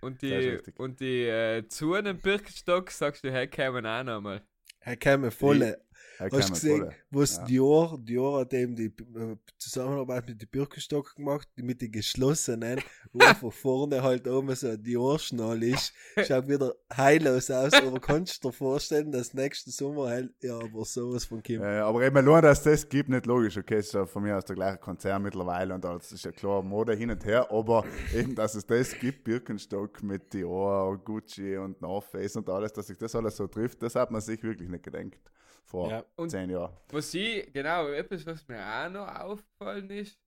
[0.04, 4.42] Und die, und die äh, Zuhren im Birkenstock, sagst du, hey, kommen auch nochmal.
[4.82, 5.82] Er käme volle.
[6.20, 6.96] Er Hast du gesehen, voll.
[7.10, 7.44] was Ja.
[7.46, 12.80] Dior, Dior hat eben die äh, Zusammenarbeit mit den Birkenstock gemacht, mit den geschlossenen,
[13.12, 15.94] wo einfach vorne halt oben so ein Dior-Schnall ist.
[16.28, 20.86] Schaut wieder heillos aus, aber kannst du dir vorstellen, dass nächsten Sommer halt, ja, aber
[20.86, 21.62] sowas von Kim.
[21.62, 23.58] Ja, aber eben nur, dass das gibt, nicht logisch.
[23.58, 26.32] Okay, es ist ja von mir aus der gleiche Konzern mittlerweile und alles ist ja
[26.32, 31.58] klar, Mode hin und her, aber eben, dass es das gibt, Birkenstock mit Dior, Gucci
[31.58, 34.44] und North Face und alles, dass sich das alles so trifft, das hat man sich
[34.44, 35.20] wirklich nicht gedenkt.
[35.64, 36.06] Vor Ja.
[36.16, 36.76] Und- zehn Jahren.
[36.90, 40.18] Was ich, genau, etwas, was mir auch noch aufgefallen ist,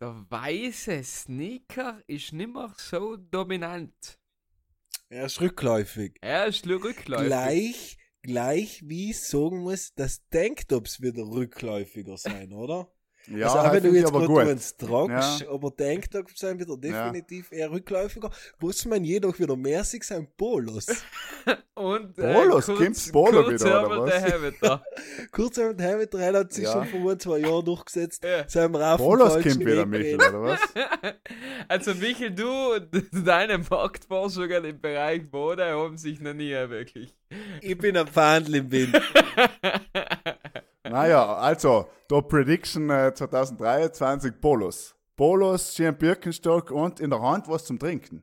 [0.00, 4.18] der weiße Sneaker ist nicht mehr so dominant.
[5.08, 6.16] Er ist rückläufig.
[6.20, 7.26] Er ist nur rückläufig.
[7.26, 12.90] Gleich, gleich wie ich sagen muss, dass Tanktops wieder rückläufiger sein, oder?
[13.28, 14.38] Ja, also auch wenn du jetzt gut.
[14.40, 15.50] eins tragst, Ja.
[15.50, 18.30] aber Tanktops sind wieder definitiv eher rückläufiger.
[18.58, 20.86] Was man jedoch wieder mehr sieht, sind Polos.
[21.74, 24.14] Und Polos, kurz- Kim's Polo wieder, oder was?
[24.24, 24.84] Hemder.
[25.32, 26.72] Kurzerhand Hamilton der hat sich Ja.
[26.72, 28.24] schon vor ein, zwei Jahren durchgesetzt.
[28.24, 28.42] Ja.
[28.42, 30.60] Dem Polos falschen kommt wieder, Michel, oder was?
[31.68, 32.88] Also Michael, du und
[33.26, 37.14] deine Marktforschungen im Bereich Mode haben sich noch nie wirklich.
[37.60, 39.00] Ich bin ein Fandel im Wind.
[40.90, 44.94] Naja, also, da Prediction äh, 2023 Polos.
[45.16, 48.22] Polos, schön Birkenstock und in der Hand was zum Trinken.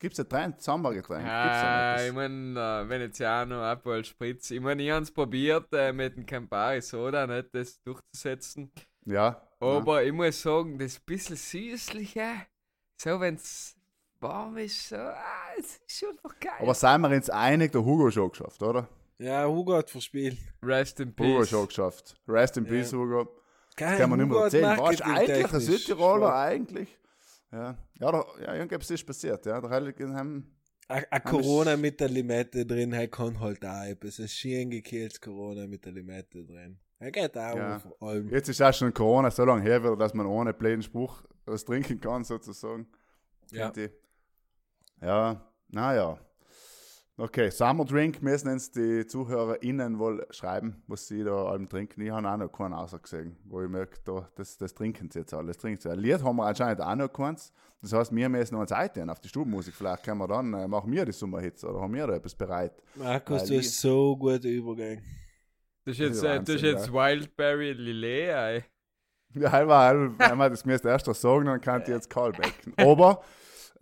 [0.00, 1.26] Gibt's ein Trend, Sommergetränk?
[1.26, 2.14] Ja, da ich etwas?
[2.14, 4.50] mein, äh, Veneziano, Aperol Spritz.
[4.50, 8.72] Ich mein, ich hab's probiert, äh, mit dem Campari Soda nicht das durchzusetzen.
[9.06, 9.40] Ja.
[9.60, 12.26] Aber ich muss sagen, das bisschen süßliche,
[13.00, 13.76] so wenn's
[14.20, 16.52] warm ist, so, ah, es ist schon noch geil.
[16.58, 18.88] Aber seien wir uns einig, der Hugo schon geschafft, oder?
[19.18, 20.38] Ja, Hugo hat verspielt.
[20.62, 21.48] Rest in Hugo peace.
[21.50, 22.16] schon geschafft.
[22.28, 22.70] Rest in Ja.
[22.70, 23.28] peace, Hugo.
[23.76, 24.78] Geil, Kann man nicht mehr erzählen.
[24.78, 26.98] War eigentlich ein Südtiroler, schon- eigentlich.
[27.52, 29.60] Ja, ja, da, ja irgendwas ist passiert, ja.
[29.60, 30.50] Der Heiligen haben,
[30.88, 34.18] Ein ein Corona mit der Limette drin, er kann halt auch etwas.
[34.20, 36.78] Ein schön gekehltes Corona mit der Limette drin.
[36.98, 37.76] Er geht auch Ja.
[37.76, 38.28] auf allem.
[38.30, 41.64] jetzt ist auch schon Corona so lange her wieder, dass man ohne blöden Spruch was
[41.64, 42.86] trinken kann, sozusagen.
[43.50, 43.72] Ja.
[45.00, 46.18] Ja, naja.
[47.16, 52.00] Okay, Summer Drink müssen uns die ZuhörerInnen wohl schreiben, was sie da allem trinken.
[52.00, 55.32] Ich habe auch noch keinen ausgesehen, wo ich merke, da, das, das trinken sie jetzt
[55.32, 55.56] alles.
[55.58, 55.90] Trinken sie.
[55.90, 57.52] Ein Lied haben wir anscheinend auch noch keins.
[57.80, 59.74] Das heißt, wir müssen uns einteilen auf die Stubenmusik.
[59.74, 62.72] Vielleicht können wir dann, äh, machen wir die Sommerhits oder haben wir da etwas bereit.
[62.96, 65.00] Markus, Weil du hast so gute Übergang.
[65.84, 68.64] Das ist jetzt, Ja, äh, das ist Wahnsinn, jetzt Wildberry Lillet, ey.
[69.34, 72.74] Ja, halber, einmal das müsst ihr erst noch sagen, dann kann ich jetzt callbacken.
[72.76, 73.22] Aber,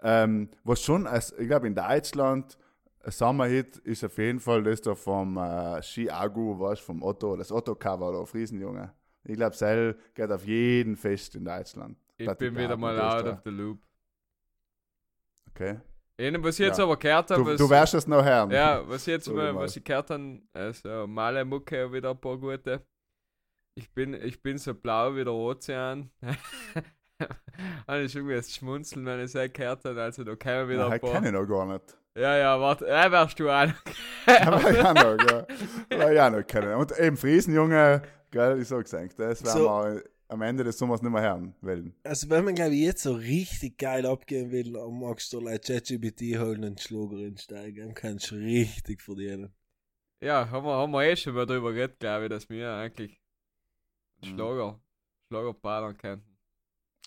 [0.02, 2.58] ähm, was schon, als, ich glaube in Deutschland,
[3.04, 7.36] ein Sommerhit ist auf jeden Fall das da vom äh, Ski Agu, was vom Otto,
[7.36, 8.92] das Otto-Cover da, Friesenjunge.
[9.24, 11.96] Ich glaube, Seil geht auf jeden Fest in Deutschland.
[12.16, 13.78] Ich Platte bin wieder mal out of the loop.
[15.50, 15.78] Okay.
[16.18, 16.84] Ihnen, was ich jetzt Ja.
[16.84, 18.50] aber gehört habe, Du, was, du wirst es noch hören.
[18.50, 19.62] ja, was ich jetzt mal, mal.
[19.64, 22.82] was ich gehört habe, also Male Mucke wieder ein paar gute.
[23.74, 26.10] Ich bin, ich bin so blau wie der Ozean.
[27.86, 30.88] Und ich irgendwie das Schmunzeln, wenn ich es gehört habe, also da kämen wieder Ja,
[30.88, 31.24] ein kenne paar.
[31.24, 31.96] ich noch gar nicht.
[32.16, 33.82] Ja, ja, warte, ja, wärst du auch noch.
[34.46, 35.46] Aber ja noch, ja.
[35.90, 36.74] Aber ja noch kennen.
[36.74, 39.64] Und eben Friesenjunge, gell, ich sag's eigentlich, das werden So.
[39.64, 41.94] wir am Ende des Sommers nicht mehr hören wollen.
[42.04, 45.62] Also wenn man glaube ich jetzt so richtig geil abgehen will, dann magst du like
[45.64, 47.86] ChatGPT holen und einen Schlager einsteigen.
[47.86, 49.52] Dann kannst du richtig verdienen.
[50.22, 53.20] Ja, haben wir, haben wir eh schon mal drüber geredet, glaube ich, dass wir eigentlich
[54.24, 54.28] Mhm.
[54.36, 54.80] Schlager,
[55.28, 56.38] Schlager padern könnten.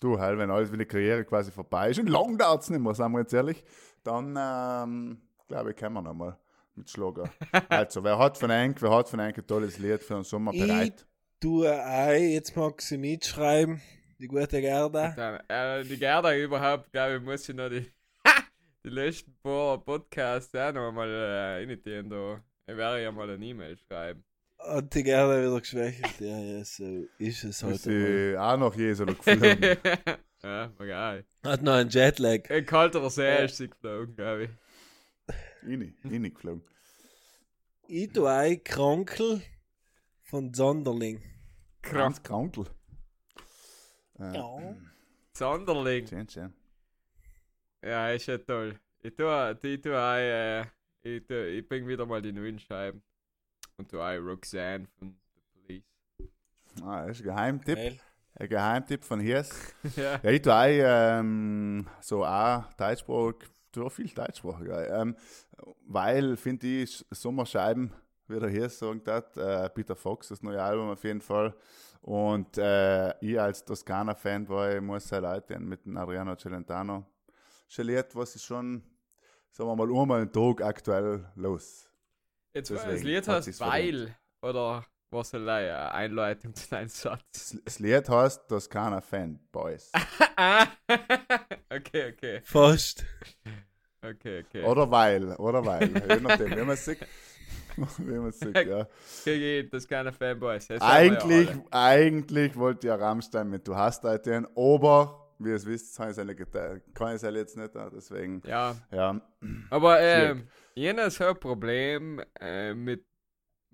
[0.02, 2.94] Du, halt, wenn alles, wenn die Karriere quasi vorbei ist, und lang dauert's nicht mehr,
[2.94, 3.64] sagen wir jetzt ehrlich,
[4.06, 6.36] dann, ähm, glaube ich, können wir noch mal
[6.74, 7.30] mit Schlager.
[7.68, 10.52] also, wer hat von Enk, wer hat von Enk ein tolles Lied für den Sommer
[10.54, 11.06] Ich- bereit?
[11.40, 13.80] Du ein, jetzt mag sie mitschreiben,
[14.18, 15.12] die gute Gerda.
[15.14, 17.92] Dann, äh, die Gerda überhaupt, glaube ich, muss ich noch die,
[18.84, 22.40] die letzten paar Podcasts auch noch mal äh, reinziehen da.
[22.66, 24.24] Ich werde ja mal eine E-Mail schreiben.
[24.74, 26.20] Und die Gerda wieder geschwächt.
[26.20, 26.84] Ja, ja, so
[27.18, 27.80] ist es Ist halt.
[27.80, 29.76] sie auch noch je so geflogen.
[30.46, 31.24] Ja, war geil.
[31.44, 32.48] Hat noch einen Jetlag.
[32.50, 33.44] In kalter See Ja.
[33.44, 34.50] ist sie geflogen, glaube ich.
[35.68, 36.62] Inni, inni geflogen.
[37.88, 39.42] Ich tu ein Krankel
[40.22, 41.20] von Sonderling.
[41.82, 42.22] Krank.
[42.24, 42.66] Krankel.
[44.18, 44.76] Äh, Ja.
[45.32, 46.06] Sonderling.
[46.06, 46.54] Schön, schön.
[47.82, 48.78] Ja, ist ja toll.
[49.02, 50.62] Ich tue, ich tue auch, äh,
[51.02, 53.02] ich, tue, ich bring wieder mal die neuen Scheiben.
[53.76, 55.84] Und tu auch Roxanne von The Police.
[56.82, 57.76] Ah, das ist ein Geheimtipp.
[57.76, 58.00] Geil.
[58.38, 59.50] Ein Geheimtipp von Hiers.
[59.96, 60.20] ja.
[60.22, 65.00] Ja, ich tue auch, ähm, so auch Deutschsprachig, du auch viel Deutschsprachig, ja.
[65.00, 65.16] ähm,
[65.86, 67.92] weil, finde ich, Sommerscheiben,
[68.28, 71.54] wie der Hiers sagen hat, äh, Peter Fox, das neue Album auf jeden Fall.
[72.02, 77.06] Und äh, ich als Toskana-Fan war, ich muss ja Leute mit dem Adriano Celentano.
[77.74, 78.82] Geliert, was ist schon,
[79.50, 81.88] sagen wir mal, einmal einen Tag aktuell los.
[82.52, 84.16] Jetzt Deswegen das Lied heißt Weil.
[84.42, 85.48] Oder was soll ich?
[85.48, 87.22] Eine Einleitung zu deinem Satz.
[87.32, 89.92] Das, das Lied heißt Toskana Fanboys.
[90.38, 90.66] Ah,
[91.70, 92.40] okay, okay.
[92.44, 93.06] Fast.
[94.02, 94.62] Okay, okay.
[94.62, 95.88] Oder weil, oder weil.
[95.88, 96.98] Je nachdem, wie man es sieht.
[97.76, 98.86] wie man es sieht, ja.
[99.24, 100.68] Gegen das keine Fanboys.
[100.68, 105.66] Wir Eigentlich, Ja eigentlich wollte ja Rammstein mit Du hast heute aber wie ihr es
[105.66, 106.82] wisst, kann ich es alle geteilt.
[106.94, 109.20] Kann ich es alle jetzt nicht, deswegen, ja, ja.
[109.70, 110.48] aber ähm,
[111.30, 113.04] ein Problem äh, mit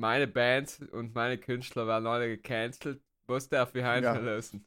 [0.03, 3.01] meine Bands und meine Künstler werden alle gecancelt.
[3.29, 4.61] Was darf ich heute Ja.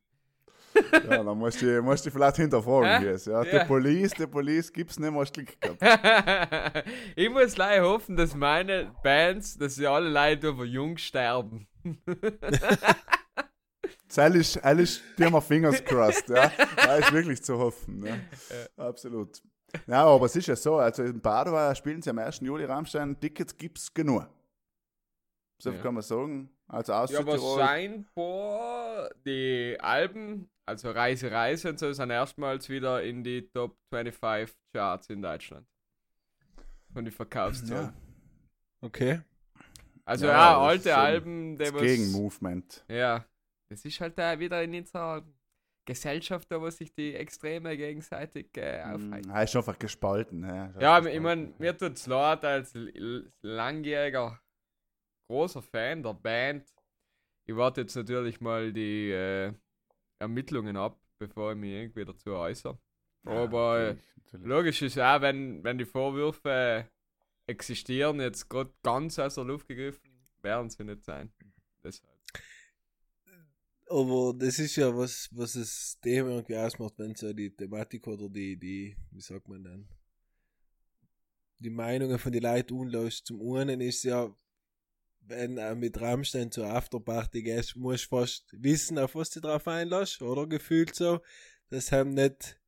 [0.93, 3.25] Ja, dann musst du, musst du vielleicht hinterfragen, wie es.
[3.25, 3.59] Ja, Ja.
[3.59, 6.85] Die Police, die Police gibt's nicht mehr Glück gehabt.
[7.15, 11.67] ich muss leider hoffen, dass meine Bands, dass sie alle Leute über jung sterben.
[14.07, 16.51] Ist, alles, die haben Fingers crossed, ja.
[16.77, 18.21] Da ist wirklich zu hoffen, ne?
[18.77, 19.41] Absolut.
[19.87, 22.39] Ja, aber es ist ja so, also in Padua spielen sie am 1.
[22.39, 24.27] Juli Rammstein, Tickets gibt's genug.
[25.57, 25.83] So viel Ja.
[25.83, 26.49] kann man sagen.
[26.67, 33.03] Also aus Ja, aber scheinbar die Alben, also Reise, Reise und so, sind erstmals wieder
[33.03, 35.65] in die Top 25 Charts in Deutschland.
[36.93, 37.85] Von den Verkaufszahlen.
[37.85, 37.93] Ja,
[38.81, 39.21] Okay.
[40.07, 42.85] Also Ja, ja, alte Alben, der was- Gegenmovement.
[42.87, 43.25] Ja,
[43.69, 45.23] das ist halt da wieder in unserer
[45.85, 49.29] Gesellschaft, da wo sich die Extreme gegenseitig äh, aufhalten.
[49.31, 50.43] Er ist einfach gespalten.
[50.43, 52.75] Ja, Ja, ich meine, mir tut's leid als
[53.41, 54.39] langjähriger
[55.27, 56.65] großer Fan der Band.
[57.45, 59.53] Ich warte jetzt natürlich mal die äh,
[60.19, 62.77] Ermittlungen ab, bevor ich mich irgendwie dazu äußere.
[63.25, 64.47] Ja, Aber äh, natürlich, natürlich.
[64.47, 66.89] logisch ist auch, wenn, wenn die Vorwürfe
[67.47, 71.31] existieren, jetzt gerade ganz aus der Luft gegriffen, werden sie nicht sein.
[71.83, 72.15] Deshalb.
[73.87, 78.27] Aber das ist ja was, was das Thema irgendwie ausmacht, wenn so die Thematik oder
[78.29, 79.87] die, die, wie sagt man denn,
[81.59, 83.27] die Meinungen von den Leuten unlässt.
[83.27, 84.35] Zum einen ist ja,
[85.27, 89.67] wenn er mit Rammstein zur Afterparty gehst, musst du fast wissen, auf was du drauf
[89.67, 90.47] einlässt, oder?
[90.47, 91.19] Gefühlt so,
[91.69, 92.59] dass hem nicht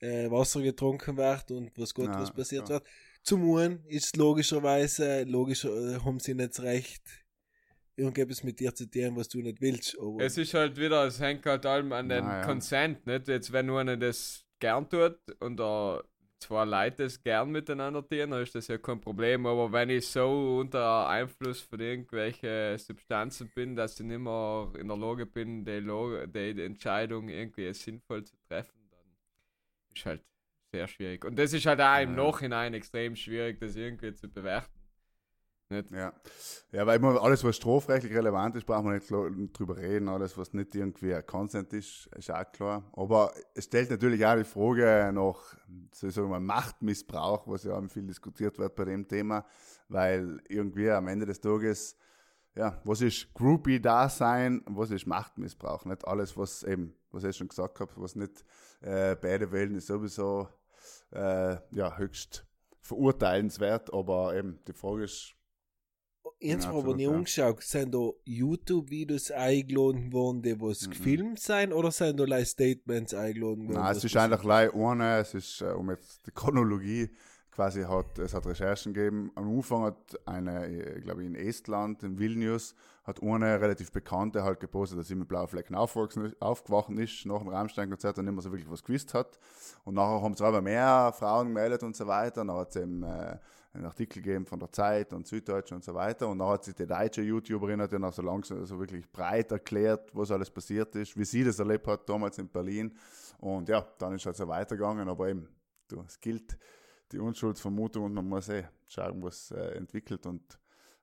[0.00, 2.76] äh, Wasser getrunken wird und was Gott, Ja, was passiert ja.
[2.76, 2.86] wird.
[3.22, 7.02] Zum einen ist logischerweise, logischer, äh, haben sie nicht das Recht,
[7.96, 9.98] irgendetwas mit dir zu tun, was du nicht willst.
[9.98, 12.44] Aber Es ist halt wieder, es hängt halt allem an den Na ja.
[12.46, 13.28] Consent, nicht?
[13.28, 16.02] Jetzt, wenn einer das gern tut und da
[16.40, 19.46] zwei Leute das gern miteinander tun, dann ist das ja kein Problem.
[19.46, 24.88] Aber wenn ich so unter Einfluss von irgendwelchen Substanzen bin, dass ich nicht mehr in
[24.88, 30.24] der Lage bin, die, Lo die, Entscheidung irgendwie sinnvoll zu treffen, dann ist halt
[30.72, 31.24] sehr schwierig.
[31.24, 32.14] Und das ist halt auch im.
[32.14, 34.79] Nachhinein extrem schwierig, das irgendwie zu bewerten.
[35.70, 35.92] Nicht?
[35.92, 36.12] Ja.
[36.72, 40.08] ja, weil immer alles, was strafrechtlich relevant ist, brauchen wir nicht drüber reden.
[40.08, 42.82] Alles, was nicht irgendwie Consent ist, ist auch klar.
[42.92, 45.56] Aber es stellt natürlich auch die Frage nach,
[45.92, 49.46] so sagen wir, Machtmissbrauch, was ja viel diskutiert wird bei dem Thema,
[49.88, 51.96] weil irgendwie am Ende des Tages,
[52.56, 55.84] ja, was ist Groupie-Dasein, was ist Machtmissbrauch?
[55.84, 58.44] Nicht alles, was eben, was ich schon gesagt habe, was nicht
[58.80, 60.48] äh, beide Wellen ist sowieso
[61.12, 62.44] äh, ja, höchst
[62.80, 65.36] verurteilenswert, aber eben die Frage ist,
[66.24, 67.10] Absolut, nicht ja.
[67.10, 70.90] umgeschaut, sind da YouTube-Videos eingeladen worden, die was Mhm.
[70.90, 73.80] gefilmt sein, oder sind da like Statements eingeladen worden?
[73.82, 77.10] Nein, es ist eigentlich gleich ohne, es ist, äh, um jetzt die Chronologie
[77.50, 79.32] quasi hat, es hat Recherchen gegeben.
[79.34, 84.60] Am Anfang hat eine, ich glaube in Estland, in Vilnius, hat eine relativ bekannte halt
[84.60, 88.50] gepostet, dass sie mit blauen Flecken aufgewacht ist, nach dem Rammstein-Konzert und nicht mehr so
[88.52, 89.38] wirklich was gewusst hat.
[89.84, 92.42] Und nachher haben es aber mehr Frauen gemeldet und so weiter.
[92.42, 93.36] Und dann hat es eben äh,
[93.72, 96.28] einen Artikel gegeben von der Zeit und Süddeutsche und so weiter.
[96.28, 99.52] Und dann hat sich die deutsche YouTuberin hat dann auch so langsam so wirklich breit
[99.52, 102.96] erklärt, was alles passiert ist, wie sie das erlebt hat damals in Berlin.
[103.38, 105.48] Und ja, dann ist halt so weitergegangen, aber eben,
[105.88, 106.58] du, es gilt
[107.12, 110.58] die Unschuldsvermutung und man muss eh schauen, was äh, entwickelt und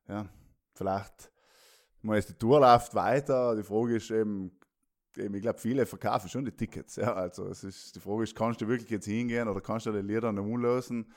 [0.08, 0.28] ja,
[0.74, 1.32] vielleicht,
[2.02, 4.58] man ist die Tour läuft weiter, die Frage ist eben,
[5.18, 8.36] eben ich glaube, viele verkaufen schon die Tickets, ja, also es ist, die Frage ist,
[8.36, 11.12] kannst du wirklich jetzt hingehen oder kannst du die Lieder noch umlösen?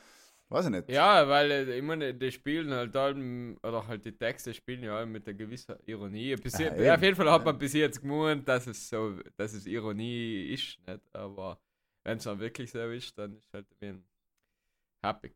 [0.51, 0.89] Weiß ich nicht.
[0.91, 5.07] Ja, weil äh, ich meine, die spielen halt allem, oder halt die Texte spielen ja
[5.07, 6.35] mit einer gewissen Ironie.
[6.37, 7.45] Bis Ja, je- auf jeden Fall hat ja.
[7.45, 11.01] man bis jetzt gemeint, dass es so, dass es Ironie ist, nicht?
[11.15, 11.61] Aber
[12.05, 14.05] wenn es dann wirklich so ist, dann ist halt ein
[15.03, 15.33] happy.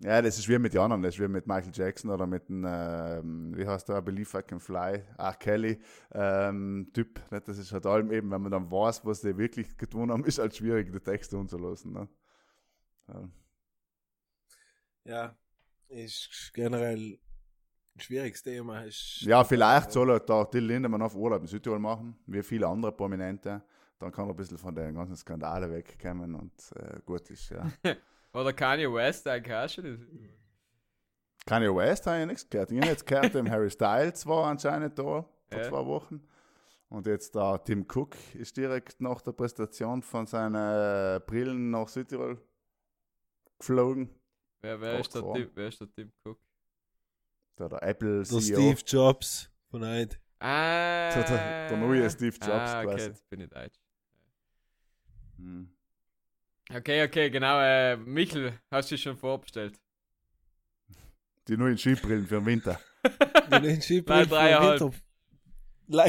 [0.00, 2.48] Ja, das ist wie mit den anderen, das ist wie mit Michael Jackson oder mit
[2.50, 5.34] dem, ähm, wie heißt der, I Believe I Can Fly, R.
[5.38, 5.80] Kelly,
[6.12, 7.20] ähm, Typ.
[7.30, 7.48] Nicht?
[7.48, 10.38] Das ist halt allem eben, wenn man dann weiß, was die wirklich getan haben, ist
[10.38, 11.92] halt schwierig, die Texte umzulassen.
[11.94, 12.08] Ne?
[13.08, 13.28] Ja.
[15.06, 15.34] Ja,
[15.88, 17.18] ist generell
[17.94, 18.82] ein schwieriges Thema.
[18.82, 22.66] Ist Ja, vielleicht soll er da Till Lindemann auf Urlaub in Südtirol machen, wie viele
[22.66, 23.62] andere Prominente.
[23.98, 27.64] Dann kann er ein bisschen von den ganzen Skandalen wegkommen und äh, gut ist, ja.
[28.34, 30.28] Oder Kanye West, eigentlich auch schon.
[31.46, 32.72] Kanye West habe ich nichts gehört.
[32.72, 35.62] Ich habe jetzt gehört, dem Harry Styles war anscheinend da vor Ja.
[35.62, 36.20] zwei Wochen.
[36.88, 42.38] Und jetzt da Tim Cook ist direkt nach der Präsentation von seinen Brillen nach Südtirol
[43.58, 44.10] geflogen.
[44.66, 45.22] Wer, wer, ist der.
[45.32, 46.40] Tim, wer ist der Tim Cook?
[47.56, 48.40] Da der Apple der CEO.
[48.40, 50.16] Steve Jobs von heute.
[50.40, 53.06] Ah, Der- der- der neue Steve Jobs ah, okay, quasi.
[53.06, 53.78] jetzt bin ich deutsch.
[55.36, 55.70] Hm.
[56.74, 57.60] Okay, okay, genau.
[57.60, 59.78] Äh, Michel, hast du dich schon vorbestellt?
[61.46, 62.80] Die neuen Skibrillen für den Winter.
[63.48, 64.92] Wenn ein Chip Nein, dreieinhalb.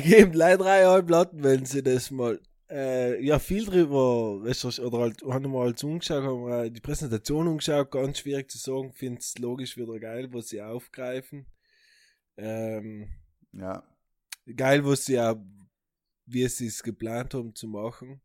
[0.04, 2.42] Geben leider dreieinhalb Platten, wenn sie das mal.
[2.70, 7.48] Äh, ja, viel drüber recherchiert, oder halt, haben wir mal umgeschaut, haben wir die Präsentation
[7.48, 11.46] umgeschaut, ganz schwierig zu sagen, finde es logisch wieder geil, was sie aufgreifen.
[12.36, 13.08] Ähm,
[13.54, 13.84] Ja.
[14.56, 15.38] geil, was sie auch,
[16.26, 18.22] wie sie es geplant haben zu machen.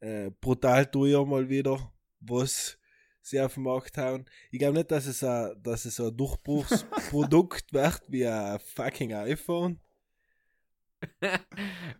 [0.00, 2.78] Äh, brutal teuer mal wieder, was
[3.20, 4.24] sie auf den Markt hauen.
[4.50, 9.78] Ich glaube nicht, dass es, ein, dass es ein Durchbruchsprodukt wird wie ein fucking iPhone.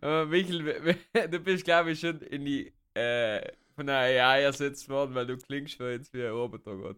[0.00, 0.84] Aber Michael, w-
[1.14, 3.40] w- du bist, glaube ich, schon in die, äh,
[3.74, 6.76] von der AI ersetzt worden, weil du klingst schon jetzt wie ein Roboter.
[6.76, 6.96] Gott.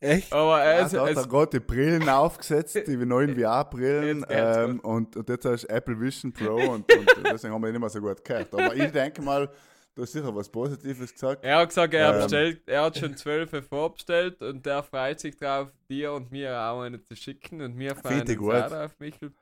[0.00, 0.32] Echt?
[0.32, 4.26] Aber Ja, es, da hat er gerade die Brillen aufgesetzt, die neuen VR-Brillen.
[4.28, 7.72] Ähm, und, und jetzt hast du Apple Vision Pro und, und deswegen haben wir ihn
[7.74, 8.52] nicht mehr so gut gehört.
[8.52, 9.48] Aber ich denke mal,
[9.94, 11.44] du hast sicher was Positives gesagt.
[11.44, 12.20] er hat gesagt, er, Ähm.
[12.22, 16.80] bestellt, er hat schon zwölf vorbestellt und der freut sich drauf, dir und mir auch
[16.82, 18.54] eine zu schicken und wir freuen Find ich uns gut.
[18.54, 19.32] auch drauf, Michael.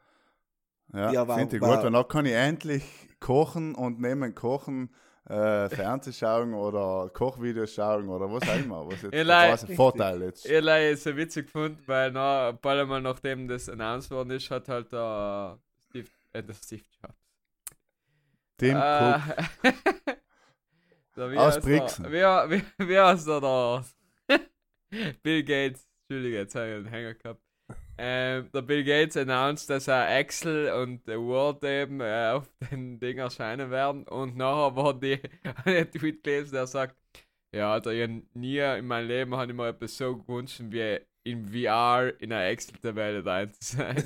[0.93, 1.87] Ja, finde ich war- gut.
[1.87, 2.83] Und dann kann ich endlich
[3.21, 4.91] kochen und neben Kochen
[5.29, 8.87] äh, Fernsehen schauen oder Kochvideos schauen oder was auch immer.
[8.87, 10.47] Was jetzt leid- große Vorteil jetzt.
[10.47, 14.31] Ich habe es so witzig gefunden, weil na, ein paar Mal nachdem das announced worden
[14.31, 17.15] ist, hat halt der Steve, äh, der Steve Jobs.
[18.57, 19.21] Tim Cook.
[21.17, 21.61] Äh, wie Aus?
[21.61, 22.11] Brixen.
[22.11, 23.85] Wie heißt der da?
[25.23, 27.43] Bill Gates, Entschuldige, jetzt habe ich einen Hänger gehabt.
[27.99, 32.99] Ähm, der Bill Gates announced, dass er Excel und äh, Word eben äh, auf den
[32.99, 34.05] Ding erscheinen werden.
[34.05, 35.19] Und nachher war die
[35.65, 36.97] ein Tweet gelesen, der sagt,
[37.55, 41.49] ja, Alter, ich nie in meinem Leben habe ich mir etwas so gewünscht, wie in
[41.49, 43.97] VR in einer Excel-Tabelle rein zu sein.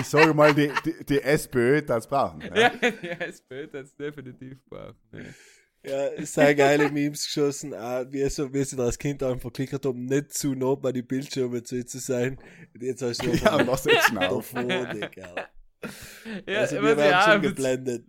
[0.00, 2.42] Ich sage mal, die, die, die SPÖ das brauchen.
[2.54, 2.72] Ja.
[3.02, 4.96] ja, es wird jetzt definitiv brauchen.
[5.12, 5.20] Ja.
[5.84, 9.84] Ja, sehr geile Memes geschossen, auch wie, so, wie sie da als Kind einfach geklickt
[9.84, 12.38] haben, nicht zu nah bei die Bildschirme zu, zu sein.
[12.72, 14.28] Und jetzt hast du Ja, was jetzt schnell?
[14.28, 15.48] davor, Digga.
[16.46, 18.06] Ja, also wir ich werden auch schon geblendet.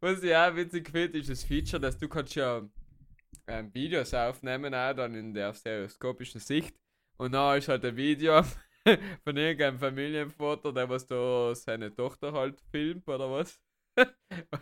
[0.00, 2.68] Was ich auch witzig finde, ist das Feature, dass du kannst ja
[3.46, 6.74] ähm, Videos aufnehmen, auch dann in der stereoskopischen Sicht.
[7.18, 8.42] Und dann ist halt ein Video
[9.24, 13.60] von irgendeinem Familienvater, der was da seine Tochter halt filmt oder was.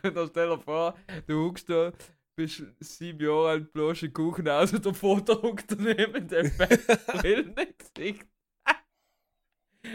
[0.02, 1.92] Und dann stell dir vor, du huckst da,
[2.40, 8.26] bist sieben Jahre alt, bloß einen Kuchen aus der daneben dem Bett, Brillen im Gesicht.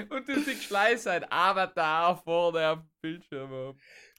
[0.10, 3.75] Und du siehst gleich sein Avatar vorne auf dem Bildschirm.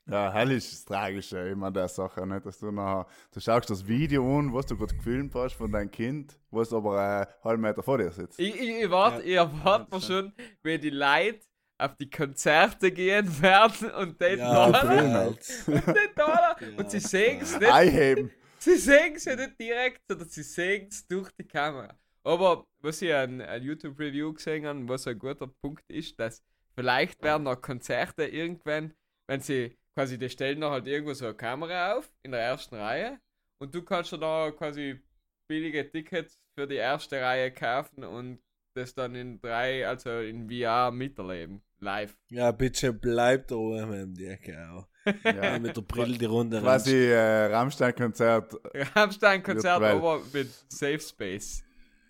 [0.09, 2.47] Ja, hell ist das Tragische immer der Sache, nicht?
[2.47, 5.91] dass du nachher, du schaust das Video an, was du gerade gefilmt hast von deinem
[5.91, 8.39] Kind, was aber einen halben Meter vor dir sitzt.
[8.39, 9.27] Ich, ich, ich warte Ja.
[9.27, 11.41] ich erwarte mir schon, wie die Leute
[11.79, 15.51] auf die Konzerte gehen werden und den Ja, Dollar, halt.
[15.67, 18.31] und den Dollar, Ja, und sie sehen es nicht, Einheben.
[18.59, 21.97] sie sehen es ja nicht direkt, sondern sie sehen es durch die Kamera.
[22.25, 26.43] Aber was ich an, an YouTube-Review gesehen habe, was ein guter Punkt ist, dass
[26.75, 28.95] vielleicht werden noch Konzerte irgendwann,
[29.29, 32.77] wenn sie quasi, die stellen noch halt irgendwo so eine Kamera auf, in der ersten
[32.77, 33.21] Reihe,
[33.59, 35.01] und du kannst dann da quasi
[35.49, 38.41] billige Tickets für die erste Reihe kaufen und
[38.75, 41.63] das dann in drei, also in VR miterleben.
[41.81, 42.17] Live.
[42.31, 44.89] Ja, bitte bleib da oben im Decke auch.
[45.25, 45.59] Ja.
[45.59, 48.55] Mit der Brille die Runde Quasi äh, Rammstein-Konzert.
[48.95, 51.63] Rammstein-Konzert, aber mit Safe Space.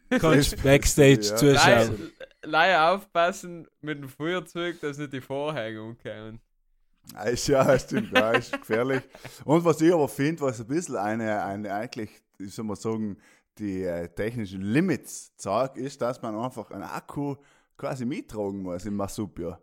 [0.09, 1.37] Kannst Backstage Ja.
[1.37, 2.13] zuschauen.
[2.43, 6.41] Leider aufpassen mit dem Feuerzeug, dass nicht die Vorhänge umkommen.
[7.15, 9.03] Ah, Ja, stimmt, ja, ist gefährlich.
[9.45, 13.19] Und was ich aber finde, was ein bisschen eine, eine eigentlich, ich soll mal sagen,
[13.59, 17.37] die äh, technischen Limits zeigt, ist, dass man einfach einen Akku
[17.77, 19.57] quasi mittragen muss im Marsupio.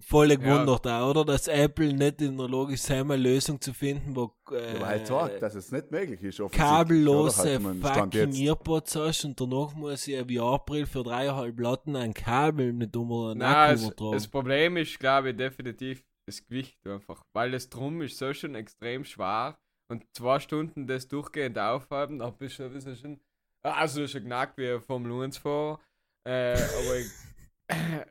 [0.00, 0.36] Voll Ja.
[0.36, 1.24] gewundert auch, oder?
[1.24, 5.06] Dass Apple nicht in der Lage ist, eine Lösung zu finden, wo äh, Aber halt
[5.06, 6.42] sagt, dass es nicht möglich ist.
[6.50, 7.60] kabellose?
[7.62, 8.34] Halt fucking.
[8.34, 13.10] Earpods hast und danach muss ich ein VR-Brill für dreieinhalb Platten ein Kabel mit um
[13.12, 17.22] einen Nein, es, das Problem ist, glaube ich, definitiv das Gewicht einfach.
[17.32, 19.56] Weil das Drum ist so schon extrem schwer
[19.88, 23.20] und zwei Stunden das durchgehend aufhaben, da bist du schon,
[23.62, 25.78] also schon knackt wie ein Formel 1 Fahrer.
[26.26, 27.06] Äh, aber ich,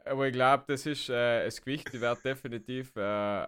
[0.06, 3.46] aber ich glaube, das ist äh, das Gewicht, die wird definitiv äh, äh,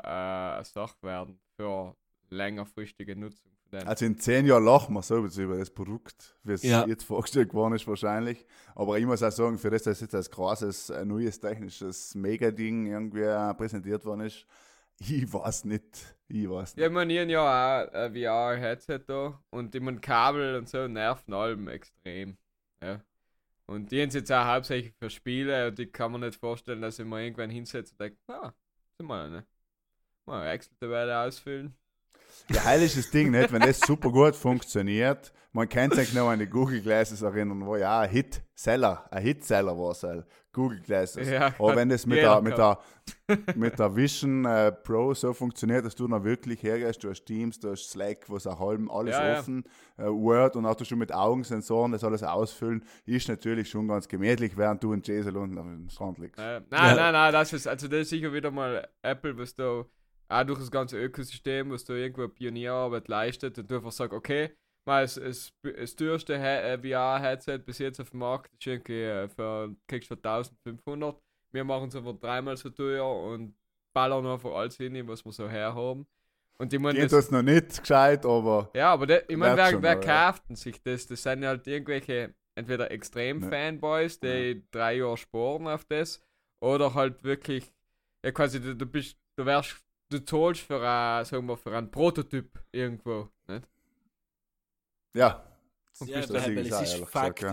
[0.56, 1.96] eine Sache werden für
[2.30, 3.52] längerfristige Nutzung.
[3.86, 6.86] Also in zehn Jahren lachen wir sowieso über das Produkt, wie es Ja.
[6.88, 8.46] jetzt vorgestellt worden ist wahrscheinlich.
[8.74, 12.86] Aber ich muss auch sagen, für das, dass jetzt als großes, äh, neues technisches Mega-Ding
[12.88, 14.46] irgendwie äh, präsentiert worden ist,
[15.00, 16.16] ich weiß nicht.
[16.28, 16.88] Ich weiß Ja, nicht.
[16.88, 21.34] ich meine, ich ja auch ein VR-Headset da und ich meine, Kabel und so nerven
[21.34, 22.38] allem extrem.
[22.82, 23.02] Ja.
[23.68, 27.00] Und die haben jetzt auch hauptsächlich für Spiele und ich kann mir nicht vorstellen, dass
[27.00, 28.54] ich mir irgendwann hinsetze und denke, ah,
[28.98, 29.46] sind wir eine.
[30.28, 31.76] Mal Excel-Tabelle ausfüllen.
[32.50, 35.34] Ja, heilig ist das Ding nicht, wenn das super gut funktioniert.
[35.52, 39.78] Man kann sich noch an die Google Glasses erinnern, wo ja ein Hit-Seller, ein Hit-Seller
[39.78, 40.06] war es.
[40.56, 41.30] Google Glasses.
[41.30, 42.80] Ja, Aber wenn das mit der, mit, der,
[43.56, 47.60] mit der Vision äh, Pro so funktioniert, dass du noch wirklich hergehst, du hast Teams,
[47.60, 49.40] du hast Slack, was auch halb alles Ja, ja.
[49.40, 49.64] offen,
[49.98, 54.08] äh, Word und auch du schon mit Augensensoren das alles ausfüllen, ist natürlich schon ganz
[54.08, 56.40] gemütlich, während du in Jason unten am Strand liegst.
[56.40, 56.96] Äh, nein, Ja.
[56.96, 59.84] nein, nein, das ist, also das ist sicher wieder mal Apple, was da
[60.30, 64.52] auch durch das ganze Ökosystem, was da irgendwo Pionierarbeit leistet und du einfach sagst, okay,
[64.86, 69.28] mal das, das, das teuerste äh, VR-Headset bis jetzt auf dem Markt ist irgendwie äh,
[69.28, 71.20] für, kriegst du für 1500.
[71.52, 73.56] Wir machen es einfach dreimal so teuer und
[73.94, 76.06] ballern einfach alles hin, was wir so herhaben.
[76.58, 79.58] Und ich meine, Geht das, das noch nicht gescheit, aber ja, aber der, ich meine,
[79.58, 80.26] wer, schon, wer aber ja.
[80.26, 81.06] kauft denn sich das?
[81.08, 86.22] Das sind halt irgendwelche, entweder Extrem-Fanboys, die drei Jahre sporen auf das,
[86.62, 87.74] oder halt wirklich,
[88.24, 91.92] ja quasi, du, du bist, du wärst, du zahlst für ein, sagen wir, für einen
[91.92, 93.64] Prototyp irgendwo, nicht?
[93.64, 93.64] ja.
[93.64, 95.44] Ja, das weil, sehe weil ich es auch, ist ehrlich Ja.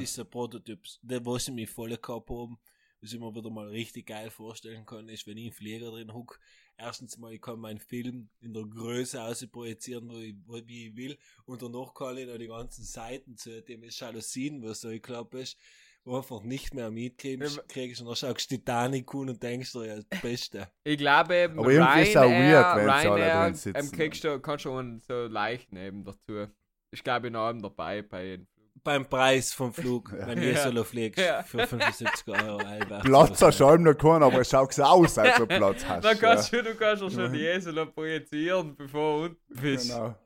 [0.01, 2.59] dieser Prototyp, der, wo sie mich voll gehabt haben,
[3.01, 6.13] was ich mir wieder mal richtig geil vorstellen kann, ist, wenn ich im Flieger drin
[6.13, 6.39] huck,
[6.77, 10.97] erstens mal, ich kann meinen Film in der Größe ausprojizieren, wo ich, wo, wie ich
[10.97, 15.35] will, und danach kann ich noch die ganzen Seiten zu dem Jalousien, was da geklappt
[15.35, 15.57] ist,
[16.05, 19.87] wo einfach nicht mehr mitkriegst, kriegst und dann schaust du Titanic an und denkst dir,
[19.87, 20.69] ja, das Beste.
[20.85, 23.79] Ich glaube eben, Aber irgendwie ist auch Ryanair, weird, wenn sie alle Ryanair, drin sitzen.
[23.79, 26.49] ähm, kriegst du, kannst du einen so leicht nehmen dazu.
[26.93, 28.41] Ich glaube, in allem dabei bei.
[28.85, 30.63] Beim Preis vom Flug, wenn ihr Ja.
[30.65, 31.45] solo fliegst, Ja.
[31.45, 32.57] für 75 Euro.
[32.67, 33.05] Albert.
[33.05, 36.05] Platz hast du allem noch keinen, aber es schaut so aus, als du Platz hast.
[36.05, 36.63] Dann kannst ja.
[36.63, 39.89] du, du kannst ja schon die Esel projizieren, bevor du unten bist.
[39.91, 40.17] Genau.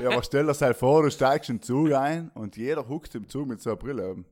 [0.00, 3.14] ja, aber stell dir halt vor, du steigst in den Zug ein und jeder huckt
[3.14, 4.24] im Zug mit so einer Brille oben.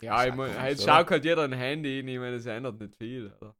[0.00, 2.96] Ja, ich mein, komisch, schaut halt jeder ein Handy in, ich meine, das ändert nicht
[2.96, 3.32] viel.
[3.40, 3.54] Oder?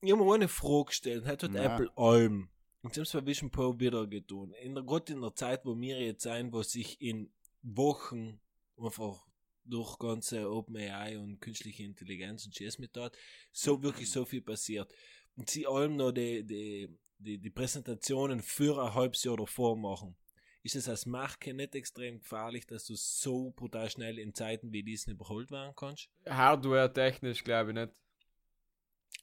[0.00, 1.26] Ich habe mir eine Frage gestellt.
[1.26, 1.62] Hat Ja.
[1.64, 2.48] Apple allem.
[2.86, 4.52] Und sie haben es bei Vision Pro wieder getan.
[4.62, 7.28] In der, gerade in der Zeit, wo wir jetzt sein, wo sich in
[7.62, 8.38] Wochen
[8.80, 9.26] einfach
[9.64, 13.16] durch ganze OpenAI und künstliche Intelligenz und Chess mit dort
[13.50, 14.94] so wirklich so viel passiert.
[15.34, 20.14] Und sie allem noch die, die, die, die Präsentationen für ein halbes Jahr davor machen.
[20.62, 24.84] Ist es als Marke nicht extrem gefährlich, dass du so brutal schnell in Zeiten wie
[24.84, 26.08] diesen überholt werden kannst?
[26.24, 28.00] Hardware-technisch glaube ich nicht.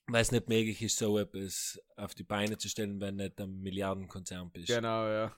[0.07, 3.61] Weil es nicht möglich ist, so etwas auf die Beine zu stellen, wenn nicht ein
[3.61, 4.67] Milliardenkonzern bist.
[4.67, 5.31] Genau, ja.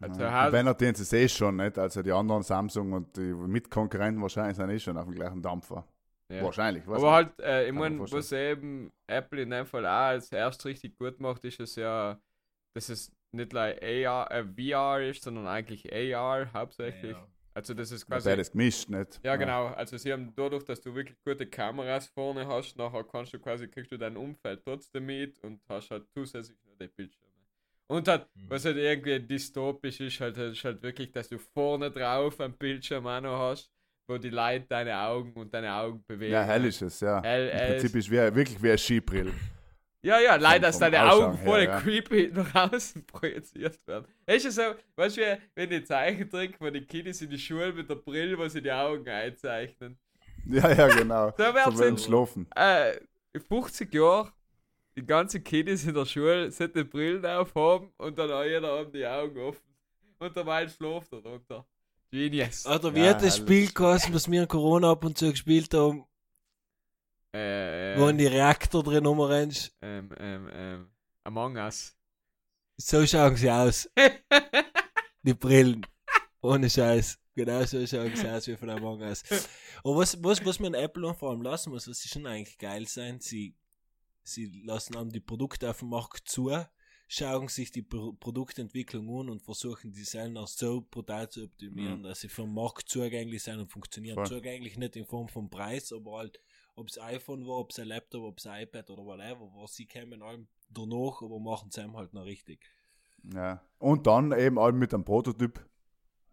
[0.00, 0.52] Also ja.
[0.52, 4.70] Wenn er den eh schon nicht, also die anderen Samsung und die Mitkonkurrenten wahrscheinlich sind
[4.70, 5.86] eh schon auf dem gleichen Dampfer.
[6.30, 6.42] ja.
[6.42, 7.04] Wahrscheinlich, Aber nicht.
[7.04, 11.18] halt, äh, ich meine, was eben Apple in dem Fall auch als erst richtig gut
[11.20, 12.18] macht, ist es ja,
[12.74, 17.12] dass es nicht like AR, äh, VR ist, sondern eigentlich AR hauptsächlich.
[17.12, 17.26] Ja.
[17.58, 18.28] Also das ist quasi.
[18.30, 19.18] beides gemischt, nicht?
[19.24, 19.66] Ja, genau.
[19.66, 23.66] Also sie haben dadurch, dass du wirklich gute Kameras vorne hast, nachher kannst du quasi,
[23.66, 27.32] kriegst du dein Umfeld trotzdem mit und hast halt zusätzlich noch die Bildschirme.
[27.88, 28.44] Und halt, Mhm.
[28.48, 33.04] was halt irgendwie dystopisch ist, halt, ist halt wirklich, dass du vorne drauf am Bildschirm
[33.08, 33.72] auch noch hast,
[34.06, 36.34] wo die Leute deine Augen und deine Augen bewegen.
[36.34, 37.20] Ja, hell ist es, ja.
[37.22, 39.32] Hell, Im Prinzip ist wie, wirklich wie ein Skibrill.
[40.02, 41.80] Ja, ja, leider, dass deine Augen her, voll ja.
[41.80, 44.06] creepy nach außen projiziert werden.
[44.26, 44.62] Ist es so,
[44.96, 48.46] weißt du, wenn die Zeichentrick, wo die Kiddies in die Schule mit der Brille, wo
[48.48, 49.98] sie die Augen einzeichnen.
[50.46, 51.32] Ja, ja, genau.
[51.36, 52.46] Da werden so sie Schlafen.
[52.56, 52.96] äh,
[53.32, 54.30] in 50 Jahren
[54.96, 59.06] die ganzen Kiddies in der Schule sollte Brillen aufhaben und dann auch jeder haben die
[59.06, 59.62] Augen offen.
[60.18, 61.66] Und dabei schläft er drunter.
[62.10, 62.66] Genius.
[62.66, 63.36] Oder wie Ja, hat das alles.
[63.38, 66.04] Spiel geheißen, was wir in Corona ab und zu gespielt haben,
[67.32, 69.76] Äh, wo äh, in die Reaktor drin rumrennst?
[69.82, 70.90] ähm, ähm, ähm,
[71.24, 71.94] Among Us.
[72.76, 73.90] So schauen sie aus,
[75.22, 75.84] die Brillen.
[76.40, 77.18] Ohne Scheiß.
[77.34, 79.22] Genau so schauen sie aus wie von Among Us.
[79.82, 82.86] Und was, was, was man Apple vor allem lassen muss, was sie schon eigentlich geil
[82.86, 83.54] sein, sie,
[84.22, 86.50] sie lassen einem die Produkte auf dem Markt zu,
[87.08, 92.04] schauen sich die Pro Produktentwicklung an und versuchen die selber so brutal zu optimieren, Mhm.
[92.04, 94.14] dass sie für den Markt zugänglich sind und funktionieren.
[94.16, 94.26] Voll.
[94.26, 96.40] Zugänglich nicht in Form von Preis, aber halt,
[96.78, 99.66] ob es iPhone war, ob es ein Laptop, ob es ein iPad oder whatever, war
[99.66, 102.70] sie kämen allem danach, aber machen es einem halt noch richtig.
[103.34, 103.60] Ja.
[103.78, 105.64] Und dann eben auch mit einem Prototyp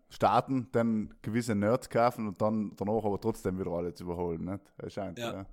[0.09, 4.45] starten, dann gewisse Nerds kaufen und dann danach aber trotzdem wieder alle zu überholen.
[4.45, 4.73] Nicht?
[4.77, 5.33] Erscheint, Ja.
[5.33, 5.45] ja.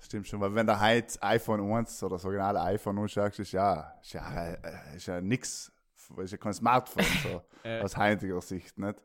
[0.00, 3.94] Stimmt schon, weil wenn du heute iPhone 1 oder das originale iPhone anschaust, ist ja,
[4.02, 4.54] ist ja,
[4.96, 5.70] ist ja nix,
[6.16, 7.42] ist ja kein Smartphone so,
[7.82, 8.76] aus heutiger Sicht.
[8.78, 8.96] Nicht?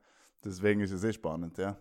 [0.44, 1.78] Deswegen ist es eh spannend, ja.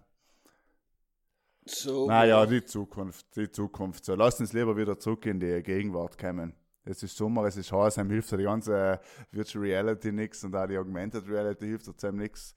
[1.66, 2.06] So.
[2.06, 4.04] Naja, die Zukunft, die Zukunft.
[4.04, 6.54] So, lass uns lieber wieder zurück in die Gegenwart kommen.
[6.84, 9.00] Es ist Sommer, es ist heiß, ihm hilft ja die ganze
[9.32, 12.54] Virtual Reality nichts und auch die Augmented Reality hilft dazu nichts.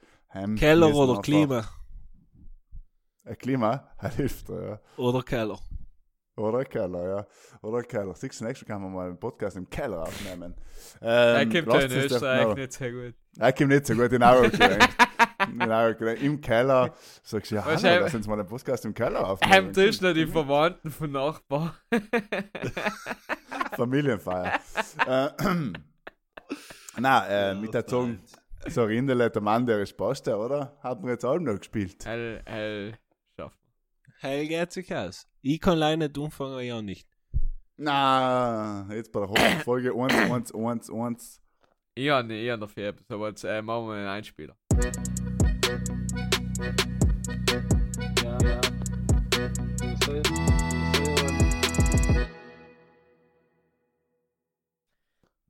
[0.55, 1.68] Keller oder Klima?
[3.26, 4.80] Ein Klima, er hilft, ja.
[4.97, 5.60] Oder Keller.
[6.36, 7.28] Oder Keller, ja.
[7.64, 8.14] Oder Keller.
[8.14, 10.55] Siehst du, nächstes Mal kann man mal einen Podcast im Keller aufnehmen.
[11.01, 13.16] Er Ähm, kommt lasst ja in Österreich nicht so gut.
[13.39, 14.51] Er kommt nicht so gut in Augen
[15.48, 16.22] gelenkt.
[16.24, 16.94] Im Keller.
[17.24, 19.74] Sagst du, ja, hallo, Wahrscheinlich- lass uns mal einen Podcast im Keller Heim aufnehmen.
[19.74, 21.72] triffst du die Verwandten von Nachbarn.
[23.76, 24.60] Familienfeier.
[25.08, 25.30] äh,
[26.98, 28.20] na, äh, mit der Zunge.
[28.68, 30.78] So Rindele, der Mann, der ist Poster, oder?
[30.84, 32.06] Hat man jetzt auch noch gespielt.
[32.06, 32.94] Hell, hell,
[33.38, 33.54] schaff.
[34.22, 35.26] Heil geht sich aus.
[35.42, 37.08] Ich kann leider nicht umfangen, ja nicht.
[37.78, 41.42] Na, jetzt bei der Folge 1, 1, 1, 1.
[41.96, 44.58] Ich habe dafür etwas, aber jetzt äh, machen wir einen Einspieler.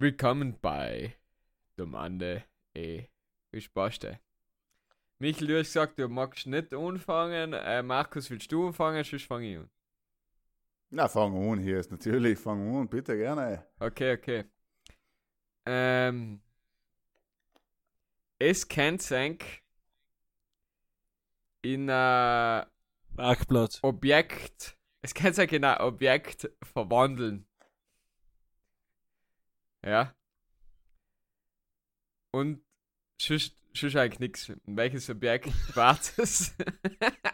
[0.02, 1.14] Willkommen bei
[1.76, 3.08] Domande e
[3.52, 4.22] Gespaste.
[5.18, 7.52] Michael, du hast gesagt, du magst nicht anfangen.
[7.52, 9.04] Äh, Markus, willst du anfangen?
[9.04, 9.70] Sonst fange ich an.
[10.90, 12.40] Na, fang an hier ist natürlich.
[12.40, 13.68] Fang an, bitte gerne.
[13.78, 14.46] Okay, okay.
[15.66, 16.40] Ähm,
[18.38, 19.38] es kann sein,
[21.62, 22.66] in ein
[23.18, 23.80] Parkplatz.
[23.82, 27.49] Objekt, es kann sich in ein Objekt verwandeln.
[29.86, 30.14] Ja.
[32.32, 32.62] Und
[33.20, 34.52] sonst, sonst eigentlich nichts.
[34.66, 36.56] Welches Objekt war das?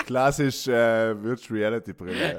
[0.06, 2.34] Klassisch äh, Virtual Reality Brille,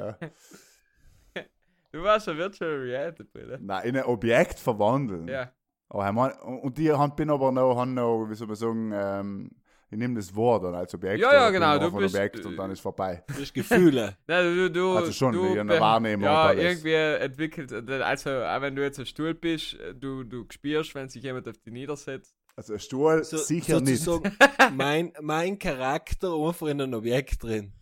[1.34, 1.42] ja.
[1.92, 3.58] du warst eine Virtual Reality Brille.
[3.60, 5.28] Na, in ein Objekt verwandeln.
[5.28, 5.52] Ja.
[5.88, 8.92] Aber ich mein, und die haben, bin aber noch, haben noch, wie soll man sagen,
[8.94, 9.50] ähm,
[9.90, 11.20] ich nehme das Wort dann als Objekt.
[11.20, 13.22] Ja, ja, genau, du ein bist- Objekt und dann ist vorbei.
[13.28, 14.16] Das ist Gefühle.
[14.26, 18.74] Nein, du, du, Also schon, du wie eine Wahrnehmung Ja, irgendwie entwickelt, also auch wenn
[18.74, 22.34] du jetzt ein Stuhl bist, du, du spürst, wenn sich jemand auf dich niedersetzt.
[22.56, 24.06] Also ein Stuhl So, sicher nicht.
[24.74, 27.72] mein, mein Charakter einfach in einem Objekt drin.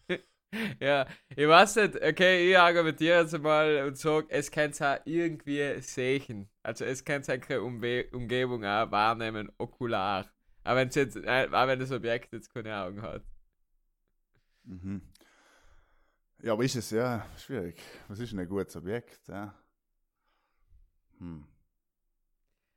[0.80, 4.98] Ja, ich weiß nicht, okay, ich argumentiere jetzt mal und sage, es kann es auch
[5.04, 6.48] irgendwie sehen.
[6.62, 10.26] Also es kann seine Umwe Umgebung auch wahrnehmen, okular.
[10.64, 13.22] Aber wenn's jetzt, äh, auch wenn das Objekt jetzt keine Augen hat.
[14.64, 15.02] Mhm.
[16.42, 17.80] Ja, aber ist es ja schwierig.
[18.08, 19.20] Was ist denn ein gutes Objekt?
[19.28, 19.54] Ja.
[21.18, 21.44] Hm.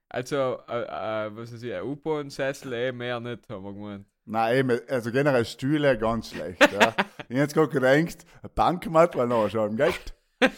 [0.09, 4.05] Also, äh, äh, was weiß ich, ein U-Bahn-Sessel eh mehr nicht, haben wir gemeint.
[4.25, 6.61] Nein, eben, also generell Stühle ganz schlecht.
[6.71, 6.93] Ja.
[6.97, 10.13] ich hab jetzt gerade gedacht, ein Bankmatt, weil nachher schon im Geld.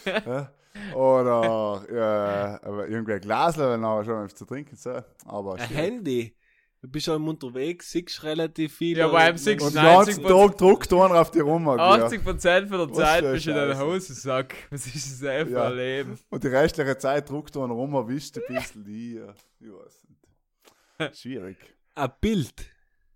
[0.06, 0.52] ja.
[0.94, 4.76] Oder äh, Glasel, weil nachher schon was zu trinken.
[4.76, 5.02] So.
[5.26, 5.68] Aber Ein.
[5.68, 6.36] Handy.
[6.82, 8.98] Du bist auch unterwegs, siehst relativ viel.
[8.98, 11.66] Ja, aber im Und den 90 ganzen Tag druckt einer auf die rum.
[11.66, 11.74] Ja.
[12.08, 13.80] 80% von der Was Zeit für bist du in deinem.
[13.80, 14.56] Hosensack.
[14.70, 15.68] Was ist das einfach Ja.
[15.68, 16.20] ein Leben?
[16.30, 19.16] Und die restliche Zeit druckt einer rum, erwischt ein bisschen die.
[19.16, 19.34] Ja.
[19.60, 21.18] Ich weiß nicht.
[21.18, 21.58] Schwierig.
[21.96, 22.54] Ein Bild.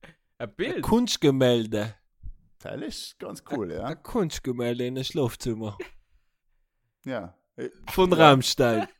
[0.01, 0.82] Ein Ein Bild?
[0.82, 1.95] Kunstgemälde.
[2.59, 3.84] Das ist ganz cool, ja.
[3.86, 5.78] Ein Kunstgemälde in einem Schlafzimmer.
[7.05, 7.34] Ja.
[7.91, 8.18] Von Ja.
[8.18, 8.88] Rammstein.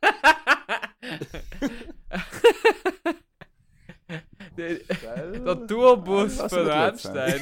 [4.56, 4.78] Der,
[5.32, 6.66] der Tourbus von.
[6.68, 7.40] Rammstein.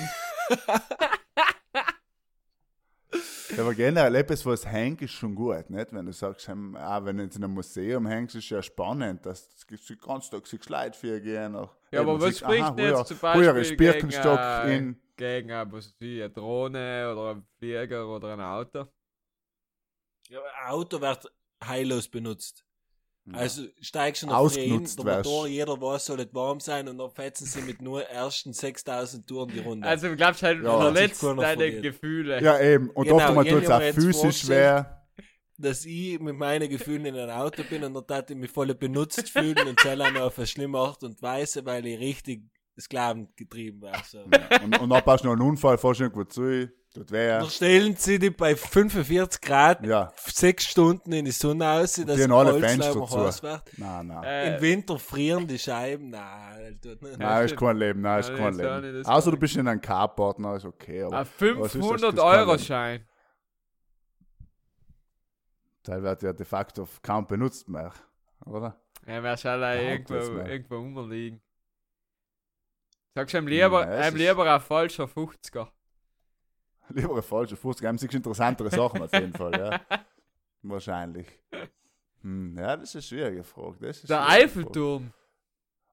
[3.54, 5.92] Ja, aber generell etwas, was hängt, ist schon gut, nicht?
[5.92, 9.26] Wenn du sagst, ähm, auch wenn du jetzt in einem Museum hängst, ist ja spannend,
[9.26, 11.54] dass du den ganzen Tag sich Leute für gehen.
[11.54, 14.70] Auch, Ja, aber was siehst, spricht aha, denn jetzt früher- zum Beispiel ist Birkenstock gegen,
[14.70, 15.02] äh, in.
[15.16, 18.86] Gegen was ich, eine Drohne oder ein Flieger oder ein Auto?
[20.28, 21.30] Ja, ein Auto wird
[21.62, 22.64] heillos benutzt.
[23.24, 23.38] Ja.
[23.38, 25.16] Also steigst du noch Ausgenutzt früh in, der.
[25.18, 29.26] Motor, jeder weiß, soll nicht warm sein und dann fetzen sie mit nur ersten 6000
[29.28, 29.86] Touren die Runde.
[29.86, 30.80] Also du glaubst halt, Ja.
[30.80, 31.82] verletzt deine verdient.
[31.82, 32.42] Gefühle.
[32.42, 32.90] Ja, eben.
[32.90, 35.04] Und Genau, oftmals ich tut es auch physisch schwer.
[35.56, 39.30] dass ich mit meinen Gefühlen in einem Auto bin und dann ich mich voll benutzt
[39.30, 42.42] fühlen und zähle auch noch auf eine schlimme Art und Weise, weil ich richtig
[42.80, 44.02] Sklaven getrieben war.
[44.04, 44.18] So.
[44.64, 47.28] Und, und dann passt noch ein Unfall, fährst du irgendwo zu, weh.
[47.28, 52.16] Dann stellen sie dich bei 45 Grad Ja, sechs Stunden in die Sonne aus, dass
[52.16, 53.60] die alle Fenster zu.
[53.78, 54.24] nein, nein.
[54.24, 56.10] Äh, Im Winter frieren die Scheiben.
[56.10, 57.18] Nein, das tut nicht.
[57.18, 58.98] Nein, ist kein Leben, nein, ist Nein, kein das Leben.
[58.98, 61.02] das Außer auch du bist in einem Carport, ist okay.
[61.04, 61.72] Aber ein was ist das?
[61.72, 62.66] 500 Das kann Euro nicht.
[62.66, 63.06] Schein.
[65.82, 67.92] Teil wird ja de facto kaum benutzt mehr,
[68.46, 68.80] oder?
[69.06, 71.40] Ja, wer soll da Ja, irgendwo, das irgendwo rumliegen?
[73.14, 75.68] Sagst du ihm lieber, Ja, lieber ein falscher 50er?
[76.96, 79.80] Lieber eine falsche Fuß, haben sich interessantere Sachen auf jeden Fall, ja.
[80.62, 81.26] Wahrscheinlich.
[82.22, 83.76] Hm, ja, das ist eine schwierige Frage.
[83.80, 85.12] Das ist Der Eiffelturm.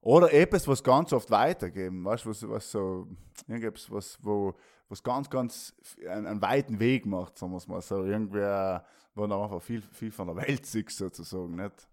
[0.02, 3.08] Oder etwas, was ganz oft weitergeben, weißt du, was, was so,
[3.48, 4.56] irgendetwas, was, wo,
[4.88, 5.76] was ganz, ganz
[6.08, 8.06] einen, einen weiten Weg macht, sagen wir es mal so.
[8.06, 11.90] Irgendwer, wo dann einfach viel, viel von der Welt sieht, sozusagen, nicht?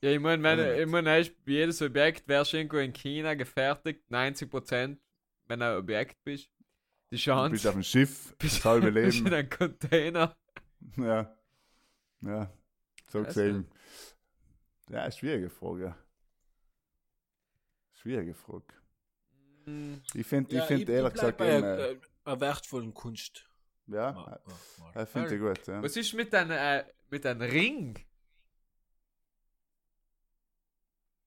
[0.00, 4.96] Ja, ich meine, wenn, ich meine, ist jedes Objekt du irgendwo in China gefertigt, 90%,
[5.48, 6.48] wenn du ein Objekt bist.
[7.10, 9.34] Die Du Chance, bist auf dem Schiff, bist, das halbe bist in Leben.
[9.34, 10.36] einem Container.
[10.96, 11.34] ja.
[12.20, 12.52] Ja,
[13.08, 13.70] so Weiß gesehen.
[14.90, 15.94] Ja, schwierige Frage.
[17.92, 18.74] Schwierige Frage.
[19.64, 23.48] Hm, Ich finde, Ja, ich finde ehrlich gesagt, einer äh, äh, einer wertvollen Kunst.
[23.86, 25.06] ja, Ma- ma- mal.
[25.06, 25.66] finde ich gut.
[25.68, 25.82] Ja.
[25.82, 27.98] Was ist mit einem äh, mit einem Ring?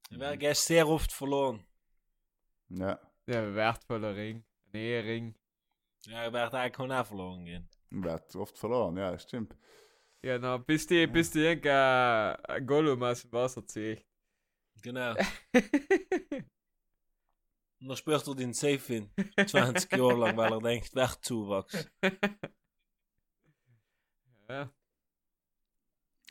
[0.09, 1.63] Ich werde gestern sehr oft verloren.
[2.69, 2.99] ja.
[3.27, 4.43] Der wertvoller Ring.
[4.73, 5.35] Ein Ehering.
[6.07, 7.69] Ja, ich werde eigentlich auch verloren gehen.
[7.91, 9.55] Wird oft verloren, ja, stimmt.
[10.23, 14.05] Ja, na, bis die, bis die irgendein ein Gollum aus dem Wasser zieht.
[14.81, 15.11] Genau.
[15.11, 15.19] Und
[17.79, 19.09] dann sperrt er den Safe in.
[19.47, 21.87] 20 Jahre lang, weil er denkt, Wertzuwachs.
[24.49, 24.69] ja.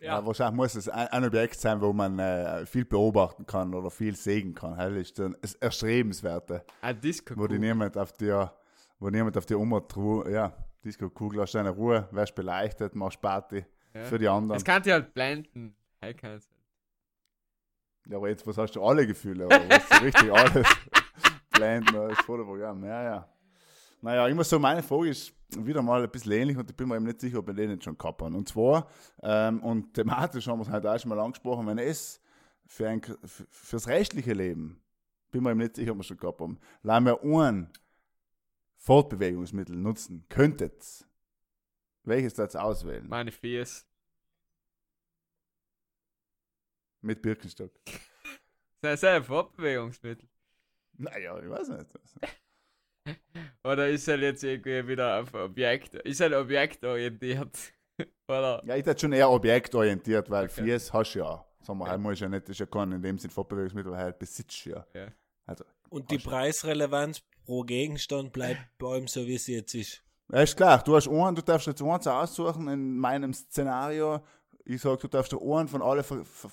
[0.01, 0.25] Ja.
[0.25, 4.17] wahrscheinlich muss es ein, ein Objekt sein, wo man äh, viel beobachten kann oder viel
[4.17, 4.79] sehen kann.
[4.79, 7.37] Das ist dann das Erstrebenswerte, Ein Disco.
[7.37, 8.51] wo die niemand auf dir,
[9.01, 9.95] wo niemand auf dir umhat,
[10.31, 10.53] ja,
[10.85, 14.05] Disco-Kugel, hast deine Ruhe, wirst beleuchtet, machst Party Ja.
[14.05, 14.57] für die anderen.
[14.57, 15.75] Das kann dich halt blenden.
[16.01, 16.49] Hey, kann's.
[18.07, 19.49] Ja, aber jetzt, was hast du alle Gefühle?
[19.49, 20.67] Was so richtig alles
[21.51, 22.85] blenden, das ist voll das Programm.
[22.85, 23.29] Ja, ja.
[24.03, 26.89] Naja, ich muss sagen, meine Frage ist wieder mal ein bisschen ähnlich und ich bin
[26.89, 28.35] mir eben nicht sicher, ob wir den nicht schon gehabt haben.
[28.35, 28.89] Und zwar,
[29.23, 32.21] ähm, und thematisch haben wir es heute auch schon mal angesprochen, wenn es
[32.67, 33.19] für ein, für,
[33.51, 34.81] fürs rechtliche Leben,
[35.31, 37.69] bin mir eben nicht sicher, ob wir schon gehabt haben, lassen wir ein
[38.81, 41.07] Fortbewegungsmittel nutzen könntet,
[42.05, 43.07] welches das auswählen?
[43.09, 43.87] Meine Fies.
[47.03, 47.73] Mit Birkenstock.
[48.81, 50.29] Das ist ein Fortbewegungsmittel.
[50.95, 51.87] Naja, ich weiß nicht.
[53.65, 55.95] Oder ist er jetzt irgendwie wieder auf Objekt?
[55.97, 57.59] Ist er objektorientiert?
[58.29, 58.63] Oder?
[58.65, 60.63] Ja, ich hätte schon eher objektorientiert, weil Okay.
[60.65, 61.45] Fies hast du ja.
[61.63, 61.91] Sagen wir, Ja.
[61.93, 64.65] halt muss ja nicht, das ist ja kein in dem Sinn Fortbewegungsmittel, weil halt besitzt
[64.65, 64.87] ja.
[64.95, 65.09] Ja.
[65.47, 70.05] Also, Und die Preisrelevanz pro Gegenstand bleibt bei ihm so, wie sie jetzt ist.
[70.33, 74.25] ja, ist klar, du hast einen, du darfst jetzt eins aussuchen in meinem Szenario.
[74.65, 76.05] Ich sag, du darfst dir einen von alle,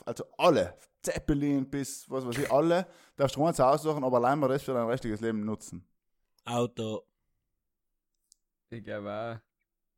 [0.06, 0.74] also alle,
[1.04, 4.74] Zeppelin bis was weiß ich, alle, darfst du eins aussuchen, aber allein mal das für
[4.74, 5.86] dein restliches Leben nutzen.
[6.46, 7.04] Auto,
[8.72, 9.40] Ich glaube auch.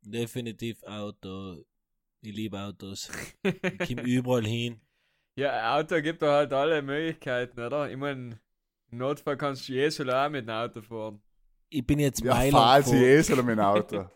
[0.02, 1.64] definitiv Auto.
[2.20, 3.10] Ich liebe Autos.
[3.42, 4.82] Ich komme überall hin.
[5.34, 7.90] Ja, ein Auto gibt da halt alle Möglichkeiten, oder?
[7.90, 8.38] Ich meine,
[8.90, 11.22] im Notfall kannst du Jahr auch mit dem Auto fahren.
[11.68, 12.84] Ich bin jetzt Ja, Mailand gefahren.
[12.84, 12.94] so
[13.42, 14.06] mit dem Auto.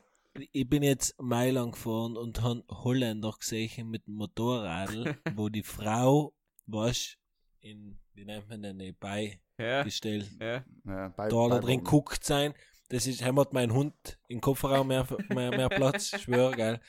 [0.51, 6.35] Ich bin jetzt Mailand gefahren und han Holländer gesehen mit dem Motorradl, wo die Frau,
[6.67, 7.17] was
[7.61, 10.65] in, wie nennt man denn, beigestellt, Ja, ja.
[10.87, 12.53] Ja, bei, da da bei- drin guckt sein.
[12.89, 13.95] Das ist, haben hat mein Hund
[14.27, 16.81] im Kofferraum mehr, mehr, mehr Platz, ich schwöre, geil.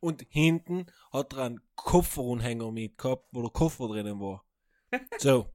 [0.00, 4.44] Und hinten hat er einen Kofferunhänger mitgehabt, wo der Koffer drinnen war.
[5.18, 5.46] So,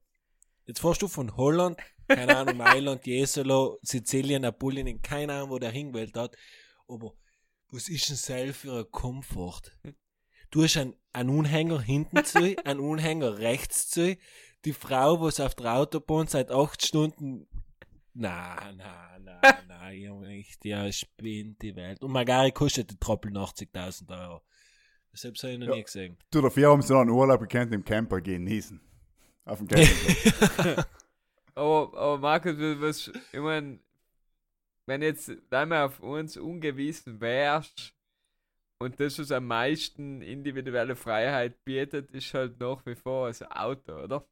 [0.70, 5.70] jetzt fährst du von Holland, keine Ahnung, Mailand, Jesolo, Sizilien, Apulien, keine Ahnung, wo der
[5.70, 6.36] hingewählt hat.
[6.86, 7.12] Aber
[7.70, 9.72] was ist denn selbst für ein Komfort?
[10.50, 14.16] Du hast einen, einen Unhänger hinten zu, einen Unhänger rechts zu,
[14.64, 17.48] die Frau, was auf der Autobahn seit acht Stunden
[18.12, 19.92] na, na, na, na,
[20.28, 22.02] echt, ja, spinnt die Welt.
[22.02, 24.42] Und Magari kostet die Troppel 80.000 Euro.
[25.12, 25.74] Deshalb habe ich noch Ja.
[25.74, 26.16] nie gesehen.
[26.30, 28.80] Du, dafür haben sie noch einen Urlaub gekannt im Camper genießen.
[29.50, 30.86] Auf dem Campingplatz.
[31.56, 33.80] Aber, aber Markus, was, ich meine,
[34.86, 37.92] wenn jetzt einmal auf uns ungewiesen wärst
[38.78, 43.92] und das, was am meisten individuelle Freiheit bietet, ist halt nach wie vor das Auto,
[43.92, 44.24] oder?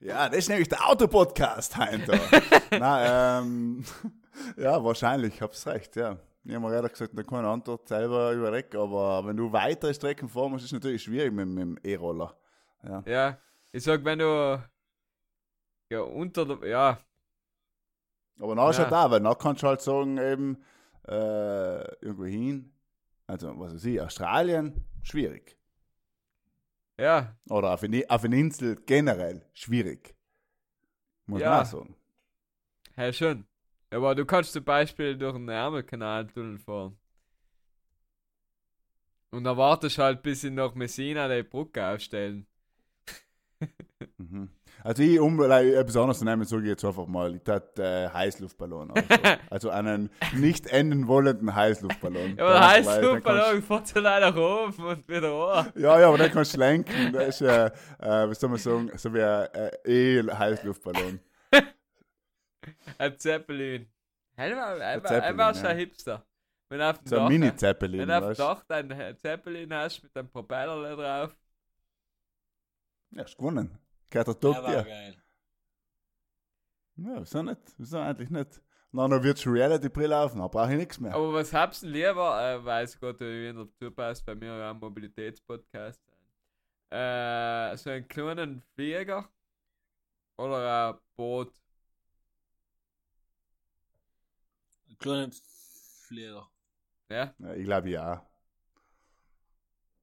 [0.00, 2.18] Ja, das ist nämlich der Autopodcast, Heinter.
[2.72, 3.84] Nein, ähm,
[4.56, 6.18] ja, wahrscheinlich, hab's recht, ja.
[6.44, 9.94] Ich habe mir gerade gesagt, da kann ich Antwort selber überlegen, aber wenn du weitere
[9.94, 12.36] Strecken fahren musst, ist es natürlich schwierig mit, mit dem E-Roller.
[12.82, 13.02] Ja.
[13.06, 13.38] Ja,
[13.72, 14.62] ich sag, wenn du
[15.90, 16.98] ja unter ja,
[18.38, 18.84] Aber dann ist Ja.
[18.84, 20.64] halt da, weil dann kannst du halt sagen, eben,
[21.06, 22.72] äh, irgendwo hin,
[23.26, 25.56] also, was weiß ich, Australien, schwierig.
[26.98, 30.14] ja, Oder auf eine, auf eine Insel generell, schwierig.
[31.26, 31.48] Muss Ja.
[31.50, 31.96] man auch sagen.
[32.96, 33.46] ja schon.
[33.90, 36.96] Aber du kannst zum Beispiel durch den Ärmelkanaltunnel fahren.
[39.30, 42.46] Und dann wartest du halt, bis sie nach Messina die Brücke aufstellen.
[44.18, 44.48] Mhm.
[44.82, 47.78] Also ich, um like, etwas anderes zu nehmen, sage ich jetzt einfach mal, ich tat
[47.78, 48.90] äh, Heißluftballon.
[48.92, 49.06] Also,
[49.50, 52.36] also einen nicht enden wollenden Heißluftballon.
[52.36, 55.72] Ja, aber der Heißluftballon fährt so leider hoch und wieder an.
[55.74, 57.12] Ja, ja, aber den kannst du lenken.
[57.12, 61.20] Das ist ja, äh, was soll man sagen, so wie ein äh, E-Heißluftballon.
[62.98, 63.86] Ein Zeppelin.
[64.36, 64.56] Er
[65.36, 66.24] war, schon ein Hipster.
[66.68, 68.36] Wenn du auf dem So ein Mini-Zeppelin, wenn du auf dem?
[68.36, 71.36] Dach dein Zeppelin hast mit einem Propeller drauf.
[73.10, 73.78] Ja, hast gewonnen.
[74.10, 74.84] Gehört der Tag war dir.
[74.84, 75.22] geil.
[76.96, 77.60] Ja, wieso nicht?
[77.78, 78.60] Wieso eigentlich nicht?
[78.92, 81.14] Dann wird schon Reality-Brille auf, dann brauche ich nichts mehr.
[81.14, 82.40] Aber was hab's denn lieber?
[82.42, 86.00] Äh, weiß Gott, wie in der Tour passt, bei mir ja ein Mobilitätspodcast.
[86.90, 89.30] Äh, so einen kleinen Flieger
[90.36, 91.52] oder ein Boot.
[94.88, 95.30] Ein kleiner
[96.08, 96.50] Flieger.
[97.08, 97.32] Ja?
[97.38, 98.29] Ja, ich glaube ja.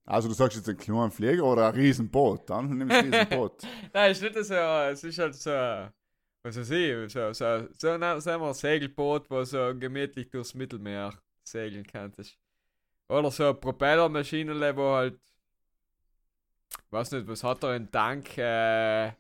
[0.08, 3.64] Also du sagst jetzt einen kleinen Flieger oder ein Riesenboot, dann nimm ich ein Riesenboot.
[3.94, 8.18] Nein, ist nicht so, es ist halt so, was weiß ich, so, so, so, na,
[8.22, 12.38] sagen wir ein Segelboot, wo so gemütlich durchs Mittelmeer segeln kannst.
[13.10, 15.20] Oder so eine Propellermaschine, wo halt,
[16.90, 19.12] weiß nicht, was hat er, einen Tank, äh,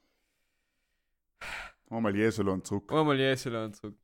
[1.90, 2.92] Einmal Jesulon zurück.
[2.94, 3.96] einmal Jesuland zurück.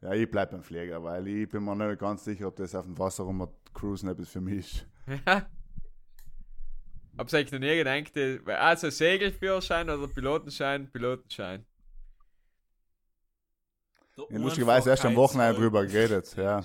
[0.00, 2.84] Ja, ich bleib beim Flieger, weil ich bin mir nicht ganz sicher, ob das auf
[2.84, 4.86] dem Wasser rum cruisen etwas für mich ist.
[7.18, 8.12] Hab's eigentlich noch nie gedacht,
[8.46, 11.66] also Segelführerschein oder Pilotenschein, Pilotenschein.
[14.30, 16.62] Ja, lustigerweise erst am Wochenende drüber geredet, ja.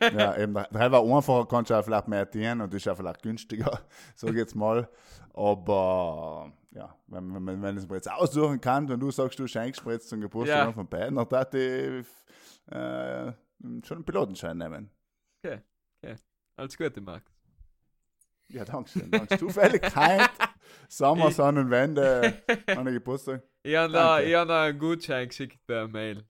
[0.00, 2.96] Ja, eben, der Teil war einfacher, kannst du auch vielleicht mehr dienen und ist auch
[2.96, 3.80] vielleicht günstiger,
[4.14, 4.88] sag ich jetzt mal.
[5.34, 9.38] Aber ja, wenn, wenn, wenn, wenn ich es mir jetzt aussuchen kann, wenn du sagst,
[9.38, 10.66] du schenkst mir jetzt zum Geburtstag Ja.
[10.66, 12.06] noch von beiden, dann darf ich
[12.72, 13.32] äh,
[13.84, 14.90] schon einen Pilotenschein nehmen.
[16.56, 17.24] Alles Gute, Max.
[18.48, 19.10] Ja, danke schön.
[19.10, 19.38] Danke.
[19.38, 20.28] Zufälligkeit,
[20.88, 23.42] Sommer, Sonnenwende, an der Geburtstag.
[23.62, 26.28] Ich habe hab da einen Gutschein geschickt per Mail.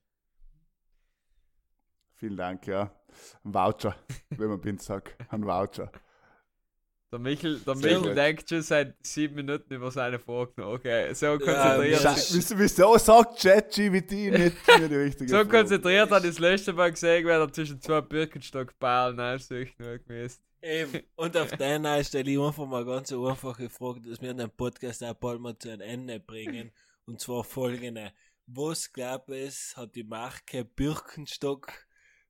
[2.15, 2.91] Vielen Dank, ja.
[3.43, 3.95] Ein Voucher,
[4.29, 5.17] wie man Bind sagt.
[5.31, 5.91] Ein Voucher.
[7.13, 10.67] Der Michel, der Michel denkt schon seit sieben Minuten über seine Frage nach.
[10.67, 12.01] Okay, so konzentriert.
[12.01, 15.49] Ja, Wieso, sagt ChatGPT nicht mir die richtige so Frage?
[15.49, 20.39] konzentriert hat ich das letzte Mal gesehen, weil er zwischen zwei Birkenstockballen aussucht nur gewesen.
[20.61, 21.01] Eben.
[21.15, 25.13] Und auf deiner stelle ich einfach mal ganz einfache Frage, dass wir den Podcast auch
[25.15, 26.71] bald mal zu einem Ende bringen.
[27.05, 28.13] Und zwar folgende.
[28.47, 31.73] Was glaub es, hat die Marke Birkenstock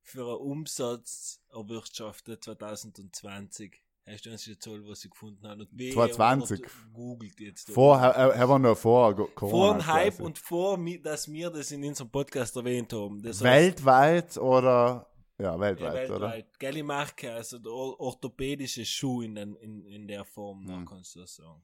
[0.02, 3.80] für einen Umsatz erwirtschaftet 2020?
[4.04, 5.60] Hast du uns die Zahl, was sie gefunden haben?
[5.60, 6.60] Und wie 2020.
[6.60, 7.70] oder du Googelt jetzt.
[7.70, 9.78] Vor, er, er war noch vor Go- vor Corona.
[9.78, 13.22] dem Hype und vor, dass wir das in unserem Podcast erwähnt haben.
[13.22, 13.44] Das heißt,
[13.84, 15.06] weltweit oder
[15.38, 16.20] ja, ja, weltweit, oder?
[16.32, 16.58] weltweit.
[16.58, 20.84] Geile Marke, also der or- orthopädische Schuh in, den, in, in der Form, Hm.
[20.84, 21.62] kannst du das sagen.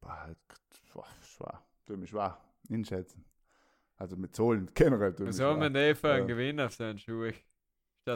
[0.00, 0.34] Boah,
[0.94, 1.62] boah, schwer.
[1.84, 2.38] Du mich schwer.
[2.68, 3.24] Inschätzen.
[3.96, 5.14] Also mit Zahlen generell.
[5.18, 6.28] Was haben wir denn für einen.
[6.28, 7.32] Gewinn auf seinen Schuh?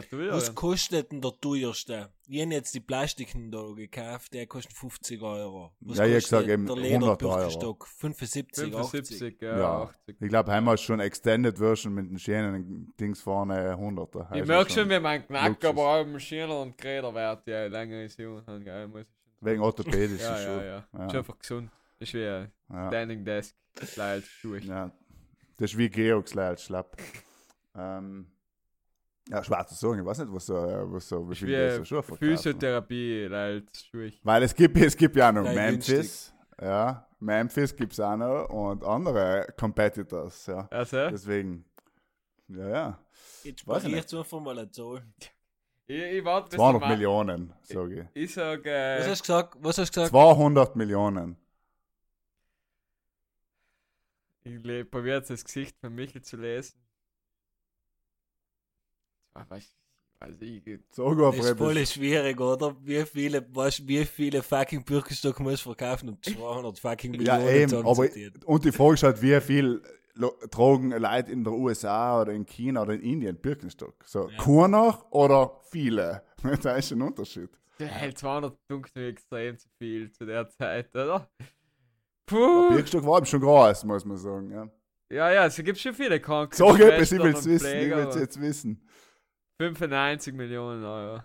[0.01, 2.09] Statt du Was kostet denn der teuerste?
[2.27, 5.71] Ich habe jetzt die Plastiken da gekauft, der kostet 50 Euro.
[5.81, 7.35] Was Ja, ich gesagt, eben der 100 Euro.
[7.35, 7.87] Lederbirkenstock?
[7.87, 8.89] 75, 80.
[8.91, 9.81] 75, ja, Ja.
[9.83, 10.15] 80.
[10.21, 14.25] Ich glaube, einmal schon Extended Version mit den schönen Dings vorne 100er.
[14.25, 15.69] Ich Also merke schon, wie mein Knack, Luxus.
[15.69, 19.05] aber auch Maschiner und Geräterwert, ja, länger ist jung, ich.
[19.41, 20.65] Wegen orthopädischen Ja, ja, Schuhen.
[20.65, 20.87] ja.
[20.97, 21.05] Ja.
[21.07, 21.69] Ist einfach gesund.
[21.99, 22.87] Ist wie ein Ja.
[22.87, 24.59] Standing Desk, Slide, Schuhe.
[24.59, 24.91] Ja,
[25.57, 26.97] das ist wie Georg als schlapp.
[27.77, 28.27] Ähm,
[29.29, 31.85] ja, schwer zu sagen, ich weiß nicht, was so, was so wie Ist viel so
[31.85, 32.03] Schuhe.
[32.03, 34.11] Physiotherapie, Leute, Schuhe.
[34.23, 36.33] Weil es gibt, es gibt ja auch noch Nein, Memphis.
[36.61, 40.67] Ja, Memphis gibt es auch noch und andere Competitors, ja.
[40.71, 41.65] Also, Deswegen,
[42.47, 42.99] ja, ja.
[43.43, 43.95] Jetzt spreche ich nicht.
[44.03, 45.03] jetzt einfach mal eine Zahl.
[45.87, 48.23] ich, ich warte bis 200 der Ma- Millionen, sage ich.
[48.23, 49.57] Ich sag, Was äh, hast du gesagt?
[49.59, 50.11] Was hast du gesagt?
[50.11, 51.37] 200 Millionen.
[54.43, 56.79] ich probiere jetzt das Gesicht von Michel zu lesen.
[59.37, 62.75] Ah, weiß ich, weiß ich, Sag Das ist voll schwierig, oder?
[62.81, 67.55] Wie viele, weißt, wie viele fucking Birkenstock musst du verkaufen, um 200 fucking Ja, Millionen
[67.55, 68.07] eben, zu aber,
[68.45, 69.81] und die Frage ist halt, wie viel
[70.49, 74.05] Drogen Leute in der USA oder in China oder in Indien Birkenstock.
[74.05, 74.37] So, Ja.
[74.37, 76.23] keiner oder viele?
[76.63, 77.49] da ist ein Unterschied.
[77.77, 81.29] der hält 200 Punkte extrem zu viel zu der Zeit, oder?
[82.25, 82.69] Puh!
[82.69, 84.49] Birkenstock war eben schon groß, muss man sagen.
[84.51, 84.69] Ja.
[85.11, 86.55] Ja, ja, es gibt schon viele Kranken.
[86.55, 88.87] Sag etwas, ich will es wissen, ich will es aber jetzt wissen.
[89.57, 91.21] 95 Millionen Euro.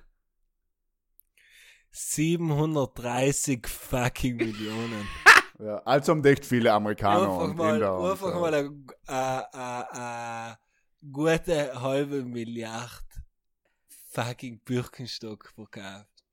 [1.90, 5.08] 730 fucking Millionen.
[5.62, 7.98] Ja, also haben echt viele Amerikaner einfach und mal, Inder.
[7.98, 8.40] und einfach so.
[8.40, 8.70] mal eine,
[9.06, 10.58] eine, eine, eine
[11.12, 13.04] gute halbe Milliarde
[14.08, 16.24] fucking Birkenstock verkauft.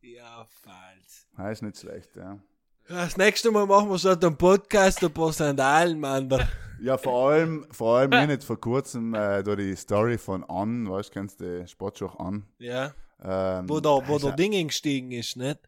[0.00, 1.28] Ja, falsch.
[1.52, 2.42] Ist nicht schlecht, ja.
[2.88, 6.28] Das nächste Mal machen wir statt einem Podcast ein paar Sandalen, Mann.
[6.28, 6.48] Da-
[6.80, 10.88] Ja, vor allem, vor allem, ich jetzt vor kurzem äh, da die Story von An,
[10.88, 12.44] weißt du, kennst du die Sportschau An?
[12.58, 12.92] Ja.
[13.22, 15.58] Ähm, Wo der, wo der Ding gestiegen ist, nicht?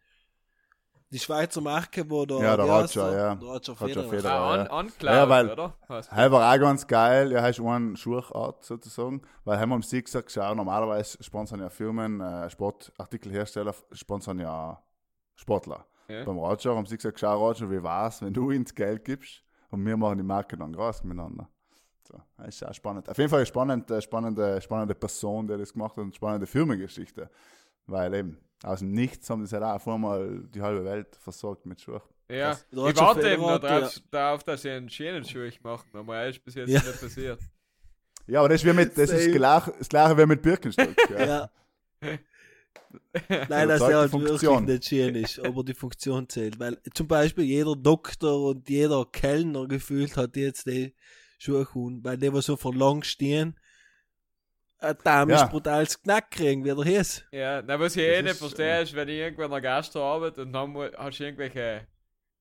[1.12, 2.39] Die Schweizer Marke, wo der.
[2.39, 3.35] Ja, der Roger, ja.
[3.35, 4.09] Der Roger Roger Federer.
[4.09, 4.71] Federer.
[4.71, 4.89] Ah, ja.
[4.99, 5.75] Cloud, Ja, weil- oder?
[6.12, 10.05] Heil war auch ganz geil, ja, hast eine Schuhart sozusagen, weil haben wir am Sieg
[10.05, 14.81] gesagt, schau, normalerweise sponsern ja Firmen, äh, Sportartikelhersteller, sponsern ja
[15.35, 15.85] Sportler.
[16.11, 16.25] Ja.
[16.25, 19.85] Beim Roger haben sie gesagt, schau Roger, wie war's, wenn du ins Geld gibst und
[19.87, 21.49] wir machen die Marke dann groß miteinander.
[22.03, 23.09] So, das ist auch spannend.
[23.09, 27.31] Auf jeden Fall eine spannende, spannende, spannende Person, der das gemacht hat und spannende Firmengeschichte.
[27.87, 31.67] Weil eben, aus dem Nichts haben das halt auch auf einmal die halbe Welt versorgt
[31.67, 32.01] mit Schuhen.
[32.29, 36.17] Ja, Das- ich warte eben Federer, darauf, darauf, dass sie einen schönen Schuh machen, aber
[36.17, 36.81] er ist bis jetzt Ja.
[36.81, 37.41] nicht passiert.
[38.27, 40.89] Ja, aber das ist, wie mit, das ist gleich, das gleiche wie mit Birkenstock.
[41.11, 41.51] Ja.
[42.03, 42.19] Ja.
[43.29, 44.66] Nein, der die halt Funktion.
[44.66, 46.59] wirklich nicht schön ist, aber die Funktion zählt.
[46.59, 50.95] Weil zum Beispiel jeder Doktor und jeder Kellner gefühlt hat jetzt die
[51.39, 53.59] Schuhe, gehabt, weil die, die so verlang stehen,
[54.79, 55.45] ein Dame Ja.
[55.45, 57.25] ist brutal Knack kriegen, wie der hieß.
[57.33, 59.61] Ja, na, was ich eh Das nicht ist, verstehe, ist, wenn ich irgendwo in der
[59.61, 61.87] Gastro arbeite und dann hast du irgendwelche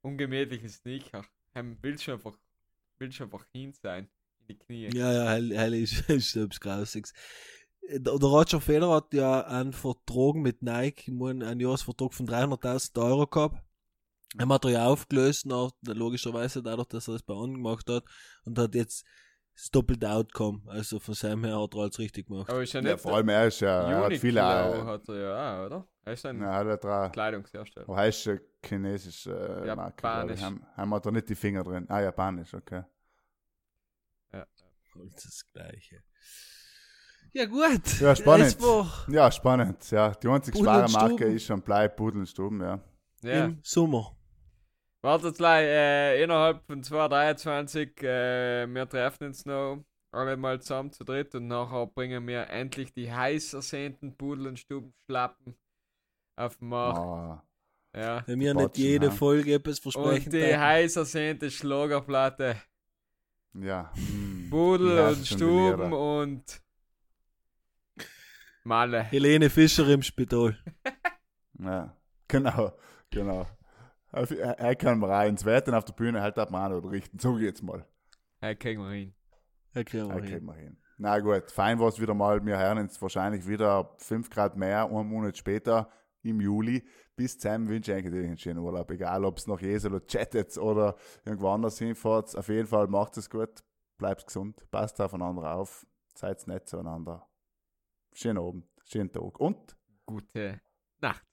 [0.02, 1.26] ungemütlichen Sneaker.
[1.54, 2.38] Dann willst du einfach,
[2.98, 4.08] willst du einfach hin sein.
[4.40, 4.90] In die Knie.
[4.94, 7.14] Ja, ja, hell, hell ist, ist etwas Grausiges.
[7.88, 13.26] Der der Roger Federer hat ja einen Vertrag mit Nike, einen Jahresvertrag von 300.000 Euro
[13.28, 13.58] gehabt.
[14.38, 18.04] Er hat er ja aufgelöst, nach, logischerweise dadurch, dass er das bei anderen gemacht hat
[18.46, 19.04] und hat jetzt
[19.56, 20.62] das doppelte Outcome.
[20.68, 22.50] Also von seinem her hat er alles richtig gemacht.
[22.50, 25.10] Aber ist ja Ja, nicht vor allem er ist ja, er hat viele, äh, hat
[25.10, 25.88] er ja auch, oder?
[26.06, 27.90] Er ist ein ja, er hat drei, Kleidungshersteller.
[27.90, 30.04] oh, er ist eine chinesische äh, Marke.
[30.04, 30.42] Japanisch.
[30.42, 31.86] Haben, haben wir da nicht die Finger drin.
[31.90, 32.84] Ah, japanisch, okay.
[34.32, 36.04] Alles das Gleiche.
[37.34, 38.00] Ja, gut.
[38.00, 38.58] Ja, spannend.
[39.08, 39.92] Ja, spannend.
[39.92, 41.36] Ja, die einzige schwere Marke Stuben.
[41.36, 42.80] ist schon bleibt Pudel und Stuben, ja.
[43.22, 43.46] Ja.
[43.46, 44.16] im Sommer.
[45.02, 51.04] Wartet gleich, äh, innerhalb von 2023, äh, wir treffen uns noch alle mal zusammen zu
[51.04, 55.56] dritt und nachher bringen wir endlich die heiß ersehnten Pudel- und Stubenschlappen
[56.36, 56.98] auf den Markt.
[57.00, 57.44] Ah,
[57.96, 58.24] Ja.
[58.26, 59.12] Wenn wir nicht jede ja.
[59.12, 60.26] Folge etwas versprechen.
[60.26, 62.56] Und die dann- heiß ersehnte Schlagerplatte.
[63.54, 63.92] ja.
[63.96, 66.62] mm, Pudel und Stuben und
[68.64, 69.04] Malle.
[69.04, 70.58] Helene Fischer im Spital.
[71.62, 71.94] Ja,
[72.30, 72.72] genau,
[73.10, 73.46] genau.
[74.14, 76.90] Er, er er kann mal rein ins Wetten auf der Bühne, halt ab mal oder
[76.90, 77.20] richten.
[77.20, 77.86] So geht's mal.
[78.40, 79.14] Hey, kriegen wir hin.
[79.76, 80.30] Ja, kriegen wir Er hin.
[80.32, 80.78] kriegen wir hin.
[80.98, 82.46] Na gut, fein war es wieder mal.
[82.46, 85.90] Wir hören uns wahrscheinlich wieder 5 Grad mehr, einen Monat später
[86.24, 86.88] im Juli.
[87.18, 88.90] Bis dahin wünsche ich eigentlich einen schönen Urlaub.
[88.92, 90.96] Egal, ob es nach Jesel oder chattet oder
[91.26, 92.38] irgendwo anders hinfahrt.
[92.38, 93.64] Auf jeden Fall macht es gut.
[93.98, 94.64] Bleibt gesund.
[94.72, 95.86] Passt aufeinander auf.
[96.16, 97.28] Seid nett zueinander.
[98.14, 100.62] Schönen Abend, schönen Tag und Gute
[101.00, 101.26] Nacht.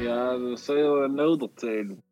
[0.00, 2.05] Ja, dat is heel nodig.